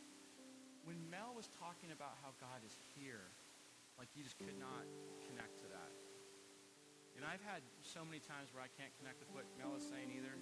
when 0.85 0.97
Mel 1.11 1.37
was 1.37 1.49
talking 1.61 1.93
about 1.93 2.17
how 2.25 2.33
God 2.41 2.65
is 2.65 2.73
here, 2.97 3.29
like 3.99 4.09
you 4.17 4.25
just 4.25 4.39
could 4.41 4.57
not 4.59 4.85
connect 5.29 5.61
to 5.61 5.69
that. 5.71 5.93
And 7.17 7.23
I've 7.23 7.43
had 7.47 7.63
so 7.83 8.03
many 8.03 8.19
times 8.19 8.51
where 8.51 8.65
I 8.65 8.71
can't 8.75 8.91
connect 8.99 9.23
with 9.23 9.31
what 9.31 9.45
Mel 9.55 9.77
is 9.79 9.87
saying 9.87 10.11
either. 10.11 10.35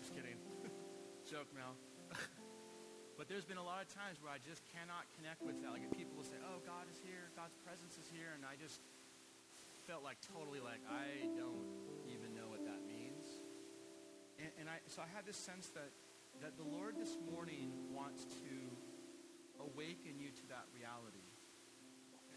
Just 0.00 0.14
kidding. 0.14 0.40
Joke, 1.30 1.52
Mel. 1.52 1.76
but 3.16 3.30
there's 3.30 3.46
been 3.46 3.60
a 3.60 3.64
lot 3.64 3.82
of 3.82 3.88
times 3.94 4.18
where 4.18 4.32
I 4.32 4.42
just 4.42 4.62
cannot 4.74 5.06
connect 5.14 5.42
with 5.42 5.62
that. 5.62 5.70
Like 5.70 5.86
people 5.94 6.18
will 6.18 6.26
say, 6.26 6.38
oh, 6.42 6.58
God 6.66 6.90
is 6.90 6.98
here, 7.02 7.30
God's 7.38 7.54
presence 7.62 7.94
is 7.94 8.10
here, 8.10 8.34
and 8.34 8.42
I 8.42 8.58
just 8.58 8.82
felt 9.86 10.02
like 10.02 10.18
totally 10.32 10.58
like 10.58 10.80
I 10.88 11.28
don't 11.36 11.68
even 12.10 12.32
know 12.34 12.48
what 12.48 12.64
that 12.64 12.82
means. 12.88 13.28
And, 14.40 14.50
and 14.60 14.66
I, 14.66 14.82
so 14.90 15.04
I 15.04 15.08
had 15.14 15.28
this 15.28 15.36
sense 15.36 15.70
that, 15.78 15.92
that 16.42 16.56
the 16.58 16.66
Lord 16.66 16.98
this 16.98 17.14
morning 17.30 17.70
wants 17.94 18.24
to 18.42 18.54
awaken 19.62 20.18
you 20.18 20.34
to 20.34 20.44
that 20.50 20.66
reality. 20.74 21.22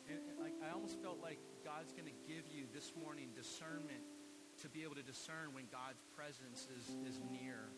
And, 0.08 0.20
and 0.30 0.36
like 0.40 0.56
I 0.62 0.72
almost 0.72 1.02
felt 1.02 1.20
like 1.20 1.40
God's 1.66 1.92
going 1.92 2.08
to 2.08 2.20
give 2.30 2.46
you 2.48 2.70
this 2.70 2.94
morning 2.96 3.34
discernment 3.36 4.06
to 4.64 4.70
be 4.70 4.84
able 4.84 4.96
to 4.96 5.06
discern 5.06 5.54
when 5.54 5.66
God's 5.70 6.02
presence 6.16 6.68
is, 6.72 6.86
is 7.06 7.20
near. 7.32 7.70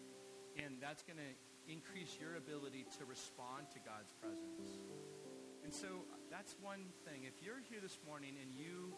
And 0.58 0.78
that's 0.82 1.04
going 1.04 1.18
to 1.18 1.32
increase 1.70 2.18
your 2.20 2.36
ability 2.36 2.86
to 2.98 3.06
respond 3.06 3.70
to 3.72 3.80
God's 3.86 4.12
presence. 4.18 4.82
And 5.64 5.72
so 5.74 6.10
that's 6.34 6.58
one 6.60 6.90
thing. 7.06 7.30
If 7.30 7.46
you're 7.46 7.62
here 7.70 7.80
this 7.80 8.02
morning 8.06 8.34
and 8.42 8.50
you 8.52 8.98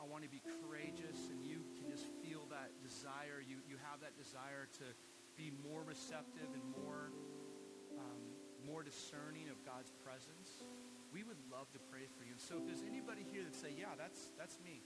I 0.00 0.06
want 0.06 0.26
to 0.26 0.28
be 0.28 0.42
courageous 0.42 1.30
and 1.30 1.40
you 1.40 1.62
can 1.78 1.86
just 1.86 2.06
feel 2.20 2.44
that 2.50 2.74
desire, 2.82 3.38
you, 3.40 3.62
you 3.64 3.78
have 3.88 4.02
that 4.02 4.18
desire 4.18 4.66
to 4.82 4.86
be 5.38 5.48
more 5.64 5.80
receptive 5.80 6.50
and 6.52 6.60
more, 6.76 7.08
um, 7.96 8.20
more 8.66 8.82
discerning 8.82 9.50
of 9.50 9.56
God's 9.62 9.92
presence, 10.02 10.66
we 11.08 11.22
would 11.22 11.38
love 11.50 11.70
to 11.72 11.80
pray 11.90 12.04
for 12.18 12.26
you. 12.26 12.34
And 12.34 12.42
so 12.42 12.58
if 12.58 12.66
there's 12.66 12.84
anybody 12.86 13.22
here 13.22 13.46
that 13.46 13.54
say, 13.54 13.72
yeah, 13.72 13.94
that's, 13.96 14.34
that's 14.36 14.58
me. 14.60 14.82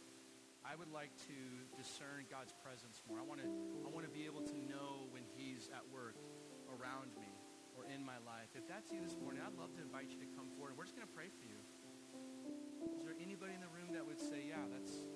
I 0.63 0.77
would 0.77 0.93
like 0.93 1.11
to 1.27 1.39
discern 1.75 2.29
God's 2.29 2.53
presence 2.61 3.01
more. 3.09 3.19
I 3.19 3.27
want 3.27 3.41
to, 3.41 3.49
I 3.49 3.89
want 3.89 4.05
to 4.05 4.13
be 4.13 4.29
able 4.29 4.45
to 4.45 4.57
know 4.69 5.09
when 5.11 5.25
he's 5.35 5.67
at 5.73 5.83
work 5.89 6.15
around 6.69 7.17
me 7.17 7.33
or 7.73 7.89
in 7.89 8.05
my 8.05 8.21
life. 8.29 8.53
If 8.53 8.69
that's 8.69 8.93
you 8.93 9.01
this 9.01 9.17
morning, 9.17 9.41
I'd 9.41 9.57
love 9.57 9.73
to 9.77 9.83
invite 9.83 10.13
you 10.13 10.21
to 10.21 10.29
come 10.37 10.53
forward. 10.57 10.77
We're 10.77 10.85
just 10.85 10.97
going 10.97 11.09
to 11.09 11.15
pray 11.17 11.33
for 11.33 11.45
you. 11.49 11.57
Is 12.97 13.05
there 13.05 13.17
anybody 13.17 13.57
in 13.57 13.61
the 13.61 13.73
room 13.73 13.93
that 13.97 14.05
would 14.05 14.21
say, 14.21 14.45
yeah, 14.49 14.61
that's, 14.69 14.93
that's 14.93 15.08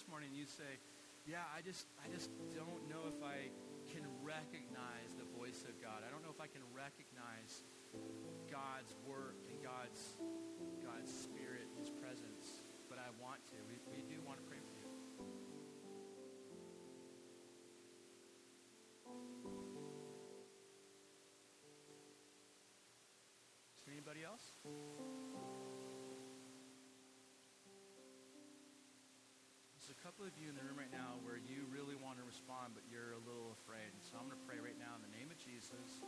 this 0.00 0.08
morning 0.08 0.32
you 0.32 0.48
say, 0.48 0.80
yeah, 1.28 1.44
I 1.52 1.60
just, 1.60 1.84
I 2.00 2.08
just 2.08 2.32
don't 2.56 2.88
know 2.88 3.04
if 3.04 3.20
I 3.20 3.52
can 3.92 4.00
recognize 4.24 5.12
the 5.20 5.28
voice 5.36 5.60
of 5.68 5.76
God. 5.76 6.00
I 6.00 6.08
don't 6.08 6.24
know 6.24 6.32
if 6.32 6.40
I 6.40 6.48
can 6.48 6.64
recognize 6.72 7.68
God's 8.48 8.96
work 9.04 9.36
and 9.52 9.60
God's, 9.60 10.16
God's 10.80 11.12
spirit, 11.12 11.68
his 11.76 11.92
presence, 11.92 12.64
but 12.88 12.96
I 12.96 13.12
want 13.20 13.44
Of 30.20 30.36
you 30.36 30.52
in 30.52 30.54
the 30.54 30.60
room 30.60 30.76
right 30.76 30.92
now 30.92 31.16
where 31.24 31.40
you 31.40 31.64
really 31.72 31.96
want 31.96 32.20
to 32.20 32.26
respond, 32.28 32.76
but 32.76 32.84
you're 32.92 33.16
a 33.16 33.22
little 33.24 33.56
afraid. 33.56 33.88
So 34.04 34.20
I'm 34.20 34.28
going 34.28 34.36
to 34.36 34.44
pray 34.44 34.60
right 34.60 34.76
now 34.76 34.92
in 34.92 35.00
the 35.00 35.08
name 35.16 35.32
of 35.32 35.40
Jesus 35.40 36.04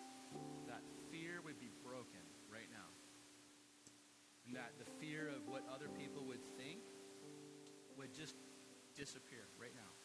that 0.68 0.84
fear 1.08 1.40
would 1.40 1.56
be 1.56 1.72
broken 1.80 2.20
right 2.52 2.68
now. 2.68 2.92
And 4.44 4.52
that 4.52 4.76
the 4.76 4.84
fear 5.00 5.32
of 5.32 5.48
what 5.48 5.64
other 5.64 5.88
people 5.88 6.28
would 6.28 6.44
think 6.60 6.84
would 7.96 8.12
just 8.12 8.36
disappear 8.92 9.48
right 9.56 9.72
now. 9.72 10.01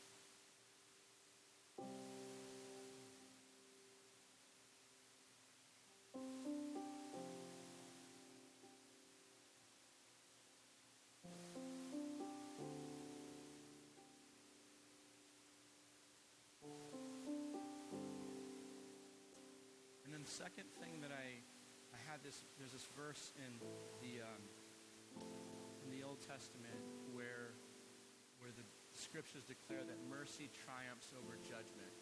The 20.27 20.35
second 20.43 20.67
thing 20.83 20.99
that 20.99 21.15
I, 21.15 21.39
I 21.95 21.99
had 22.11 22.19
this, 22.19 22.35
there's 22.59 22.75
this 22.75 22.83
verse 22.99 23.31
in 23.39 23.63
the, 24.03 24.19
um, 24.19 24.43
in 25.87 25.89
the 25.95 26.03
Old 26.03 26.19
Testament 26.19 26.83
where, 27.15 27.55
where 28.43 28.51
the 28.51 28.67
scriptures 28.91 29.47
declare 29.47 29.87
that 29.87 29.95
mercy 30.11 30.51
triumphs 30.67 31.15
over 31.15 31.39
judgment. 31.47 31.95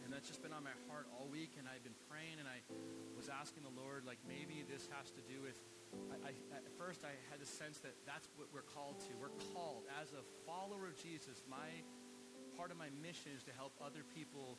And 0.00 0.08
that's 0.08 0.24
just 0.24 0.40
been 0.40 0.56
on 0.56 0.64
my 0.64 0.72
heart 0.88 1.04
all 1.12 1.28
week, 1.28 1.60
and 1.60 1.68
I've 1.68 1.84
been 1.84 1.98
praying, 2.08 2.40
and 2.40 2.48
I 2.48 2.64
was 3.12 3.28
asking 3.28 3.68
the 3.68 3.76
Lord, 3.76 4.08
like 4.08 4.18
maybe 4.24 4.64
this 4.64 4.88
has 4.96 5.12
to 5.12 5.22
do 5.28 5.44
with. 5.44 5.60
I, 6.08 6.32
I, 6.32 6.56
at 6.56 6.72
first, 6.80 7.04
I 7.04 7.12
had 7.28 7.36
the 7.36 7.46
sense 7.46 7.84
that 7.84 8.00
that's 8.08 8.32
what 8.40 8.48
we're 8.48 8.66
called 8.66 8.98
to. 9.06 9.12
We're 9.20 9.36
called 9.52 9.84
as 10.00 10.16
a 10.16 10.24
follower 10.48 10.88
of 10.88 10.96
Jesus. 10.96 11.44
My 11.52 11.68
part 12.56 12.72
of 12.72 12.80
my 12.80 12.88
mission 13.04 13.36
is 13.36 13.44
to 13.44 13.52
help 13.52 13.76
other 13.78 14.02
people 14.16 14.56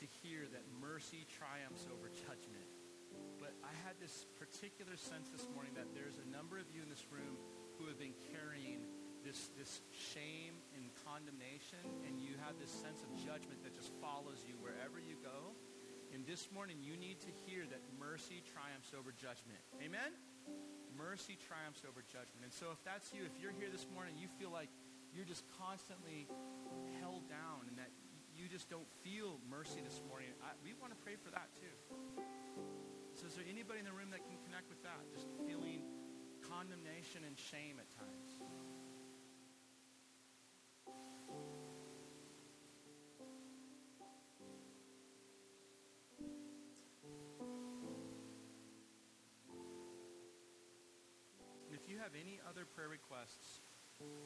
to 0.00 0.04
hear 0.20 0.44
that 0.52 0.64
mercy 0.80 1.24
triumphs 1.26 1.88
over 1.88 2.12
judgment. 2.12 2.68
But 3.40 3.56
I 3.64 3.72
had 3.86 3.96
this 3.98 4.28
particular 4.36 4.94
sense 5.00 5.32
this 5.32 5.48
morning 5.54 5.72
that 5.74 5.90
there's 5.96 6.20
a 6.20 6.28
number 6.28 6.60
of 6.60 6.68
you 6.68 6.84
in 6.84 6.90
this 6.92 7.06
room 7.08 7.40
who 7.80 7.86
have 7.88 7.98
been 7.98 8.14
carrying 8.34 8.84
this, 9.24 9.50
this 9.58 9.80
shame 9.90 10.54
and 10.76 10.90
condemnation, 11.06 11.82
and 12.06 12.20
you 12.20 12.38
have 12.44 12.58
this 12.60 12.70
sense 12.70 13.02
of 13.02 13.10
judgment 13.18 13.62
that 13.66 13.74
just 13.74 13.90
follows 13.98 14.44
you 14.46 14.54
wherever 14.60 15.00
you 15.00 15.18
go. 15.22 15.54
And 16.14 16.24
this 16.24 16.48
morning, 16.48 16.80
you 16.80 16.96
need 16.96 17.20
to 17.26 17.32
hear 17.44 17.68
that 17.68 17.82
mercy 18.00 18.40
triumphs 18.48 18.96
over 18.96 19.12
judgment. 19.12 19.60
Amen? 19.84 20.16
Mercy 20.96 21.36
triumphs 21.36 21.84
over 21.84 22.00
judgment. 22.08 22.42
And 22.48 22.54
so 22.54 22.72
if 22.72 22.80
that's 22.82 23.12
you, 23.12 23.22
if 23.28 23.36
you're 23.36 23.54
here 23.54 23.68
this 23.68 23.86
morning, 23.92 24.16
you 24.16 24.26
feel 24.40 24.50
like 24.50 24.72
you're 25.12 25.28
just 25.28 25.44
constantly 25.60 26.26
held 27.00 27.28
down 27.28 27.68
and 27.68 27.76
that 27.76 27.92
you 28.38 28.48
just 28.48 28.70
don't 28.70 28.86
feel 29.02 29.42
mercy 29.50 29.82
this 29.82 30.00
morning, 30.06 30.30
I, 30.38 30.54
we 30.62 30.72
want 30.78 30.94
to 30.94 30.98
pray 31.02 31.18
for 31.18 31.30
that 31.34 31.50
too. 31.58 31.74
So 33.14 33.26
is 33.26 33.34
there 33.34 33.44
anybody 33.50 33.80
in 33.80 33.84
the 33.84 33.92
room 33.92 34.14
that 34.14 34.22
can 34.22 34.38
connect 34.46 34.70
with 34.70 34.78
that? 34.86 35.02
Just 35.10 35.26
feeling 35.42 35.82
condemnation 36.46 37.26
and 37.26 37.34
shame 37.34 37.82
at 37.82 37.90
times. 37.98 38.38
If 51.74 51.90
you 51.90 51.98
have 51.98 52.14
any 52.14 52.38
other 52.48 52.62
prayer 52.64 52.88
requests, 52.88 53.66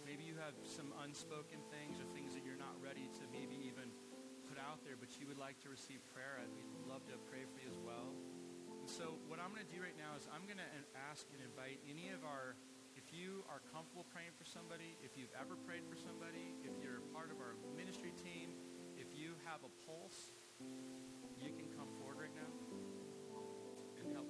maybe 0.04 0.24
you 0.24 0.34
have 0.36 0.52
some 0.68 0.92
unspoken 1.04 1.64
things 1.72 1.96
or 1.96 2.04
things 2.12 2.34
that 2.34 2.44
you're 2.44 2.60
not 2.60 2.76
ready 2.82 3.08
to 3.16 3.22
maybe 3.32 3.71
put 4.52 4.60
out 4.60 4.84
there, 4.84 5.00
but 5.00 5.08
you 5.16 5.24
would 5.24 5.40
like 5.40 5.56
to 5.64 5.72
receive 5.72 6.04
prayer, 6.12 6.36
I'd 6.36 6.52
love 6.84 7.00
to 7.08 7.16
pray 7.32 7.48
for 7.48 7.56
you 7.64 7.72
as 7.72 7.80
well. 7.80 8.12
And 8.68 8.84
so 8.84 9.16
what 9.24 9.40
I'm 9.40 9.48
going 9.48 9.64
to 9.64 9.72
do 9.72 9.80
right 9.80 9.96
now 9.96 10.12
is 10.12 10.28
I'm 10.28 10.44
going 10.44 10.60
to 10.60 10.72
ask 11.08 11.24
and 11.32 11.40
invite 11.40 11.80
any 11.88 12.12
of 12.12 12.20
our, 12.20 12.52
if 12.92 13.08
you 13.16 13.48
are 13.48 13.64
comfortable 13.72 14.04
praying 14.12 14.36
for 14.36 14.44
somebody, 14.44 15.00
if 15.00 15.16
you've 15.16 15.32
ever 15.32 15.56
prayed 15.64 15.88
for 15.88 15.96
somebody, 15.96 16.52
if 16.68 16.76
you're 16.84 17.00
part 17.16 17.32
of 17.32 17.40
our 17.40 17.56
ministry 17.72 18.12
team, 18.20 18.52
if 19.00 19.08
you 19.16 19.32
have 19.48 19.64
a 19.64 19.72
pulse, 19.88 20.36
you 21.40 21.48
can 21.56 21.72
come 21.72 21.88
forward 21.96 22.20
right 22.28 22.36
now 22.36 22.52
and 23.96 24.12
help 24.12 24.28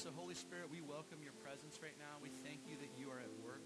so, 0.00 0.08
Holy 0.16 0.32
Spirit, 0.32 0.72
we 0.72 0.80
welcome 0.80 1.20
your 1.20 1.36
presence 1.44 1.76
right 1.84 1.92
now. 2.00 2.16
We 2.24 2.32
thank 2.40 2.64
you 2.64 2.72
that 2.80 2.88
you 2.96 3.12
are 3.12 3.20
at 3.20 3.28
work 3.44 3.60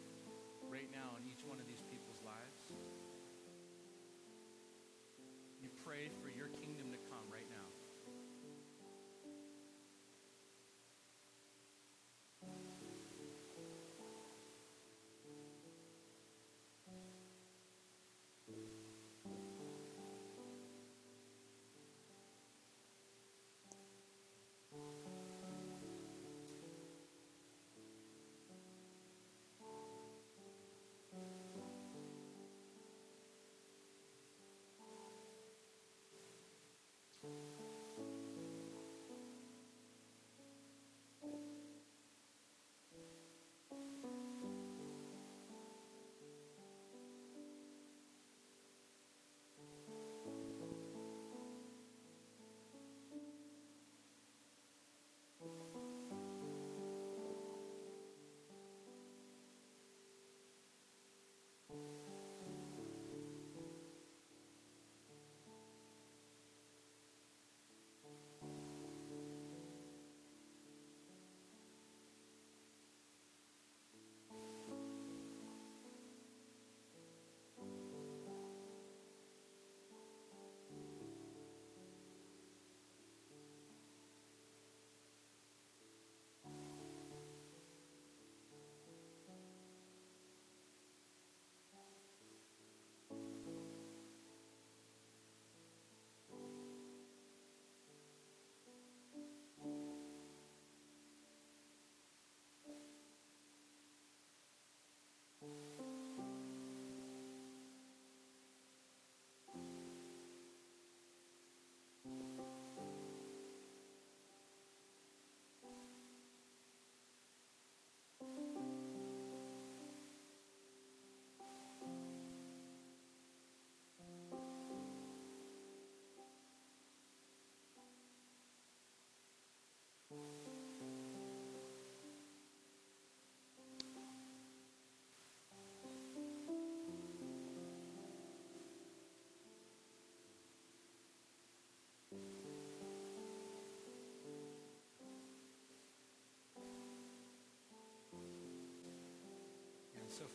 right 0.66 0.90
now 0.90 1.14
in 1.14 1.30
each 1.30 1.46
one 1.46 1.62
of 1.62 1.66
these 1.70 1.86
people's 1.86 2.18
lives. 2.26 2.74
We 5.62 5.70
pray 5.86 6.10
for 6.18 6.26
your 6.26 6.50
kingdom 6.50 6.63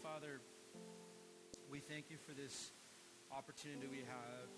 Father, 0.10 0.41
we 1.70 1.78
thank 1.78 2.10
you 2.10 2.18
for 2.18 2.34
this 2.34 2.74
opportunity 3.30 3.86
we 3.86 4.01
have 4.10 4.49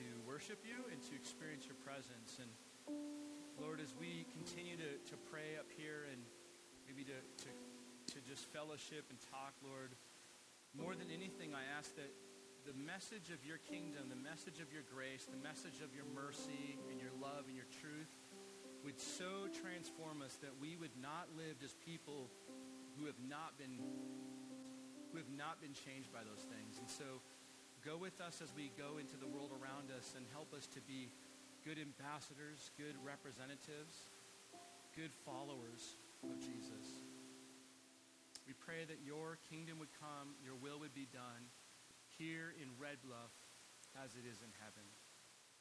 to 0.00 0.06
worship 0.24 0.64
you 0.64 0.80
and 0.88 0.96
to 1.04 1.12
experience 1.12 1.68
your 1.68 1.76
presence. 1.84 2.40
And 2.40 2.48
Lord, 3.60 3.84
as 3.84 3.92
we 3.92 4.24
continue 4.32 4.80
to, 4.80 4.96
to 5.12 5.16
pray 5.28 5.60
up 5.60 5.68
here 5.76 6.08
and 6.08 6.24
maybe 6.88 7.04
to, 7.04 7.20
to, 7.20 7.50
to 8.16 8.18
just 8.24 8.48
fellowship 8.48 9.04
and 9.12 9.20
talk, 9.28 9.52
Lord, 9.60 9.92
more 10.72 10.96
than 10.96 11.12
anything, 11.12 11.52
I 11.52 11.68
ask 11.68 11.92
that 12.00 12.08
the 12.64 12.72
message 12.72 13.28
of 13.28 13.44
your 13.44 13.60
kingdom, 13.68 14.08
the 14.08 14.16
message 14.24 14.56
of 14.56 14.72
your 14.72 14.88
grace, 14.88 15.28
the 15.28 15.42
message 15.44 15.84
of 15.84 15.92
your 15.92 16.08
mercy 16.16 16.80
and 16.88 16.96
your 16.96 17.12
love 17.20 17.44
and 17.44 17.52
your 17.52 17.68
truth 17.84 18.08
would 18.88 18.96
so 18.96 19.52
transform 19.52 20.24
us 20.24 20.40
that 20.40 20.56
we 20.56 20.80
would 20.80 20.96
not 20.96 21.28
live 21.36 21.60
as 21.60 21.76
people 21.76 22.32
who 22.96 23.04
have 23.04 23.20
not 23.28 23.52
been 23.60 23.76
who 25.10 25.18
have 25.18 25.32
not 25.32 25.60
been 25.60 25.72
changed 25.72 26.12
by 26.12 26.20
those 26.24 26.44
things. 26.48 26.76
And 26.78 26.88
so 26.88 27.22
go 27.84 27.96
with 27.96 28.20
us 28.20 28.40
as 28.42 28.52
we 28.52 28.70
go 28.76 29.00
into 29.00 29.16
the 29.16 29.28
world 29.28 29.54
around 29.54 29.88
us 29.94 30.12
and 30.16 30.26
help 30.34 30.52
us 30.52 30.68
to 30.74 30.80
be 30.84 31.08
good 31.64 31.78
ambassadors, 31.78 32.70
good 32.76 32.96
representatives, 33.00 34.10
good 34.96 35.12
followers 35.24 35.98
of 36.24 36.36
Jesus. 36.40 37.04
We 38.46 38.56
pray 38.56 38.88
that 38.88 39.04
your 39.04 39.36
kingdom 39.52 39.78
would 39.78 39.92
come, 40.00 40.32
your 40.40 40.56
will 40.56 40.80
would 40.80 40.96
be 40.96 41.06
done 41.12 41.52
here 42.16 42.56
in 42.56 42.72
Red 42.80 42.98
Bluff 43.04 43.34
as 44.02 44.16
it 44.16 44.24
is 44.24 44.40
in 44.40 44.50
heaven. 44.58 44.86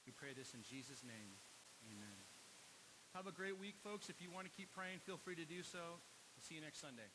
We 0.08 0.16
pray 0.16 0.32
this 0.32 0.56
in 0.56 0.64
Jesus' 0.64 1.04
name. 1.04 1.36
Amen. 1.84 2.20
Have 3.14 3.28
a 3.28 3.36
great 3.36 3.60
week, 3.60 3.76
folks. 3.84 4.10
If 4.10 4.22
you 4.22 4.32
want 4.32 4.48
to 4.48 4.54
keep 4.56 4.72
praying, 4.72 5.00
feel 5.04 5.20
free 5.20 5.36
to 5.36 5.46
do 5.46 5.62
so. 5.64 6.00
We'll 6.00 6.46
see 6.48 6.56
you 6.56 6.62
next 6.62 6.80
Sunday. 6.80 7.12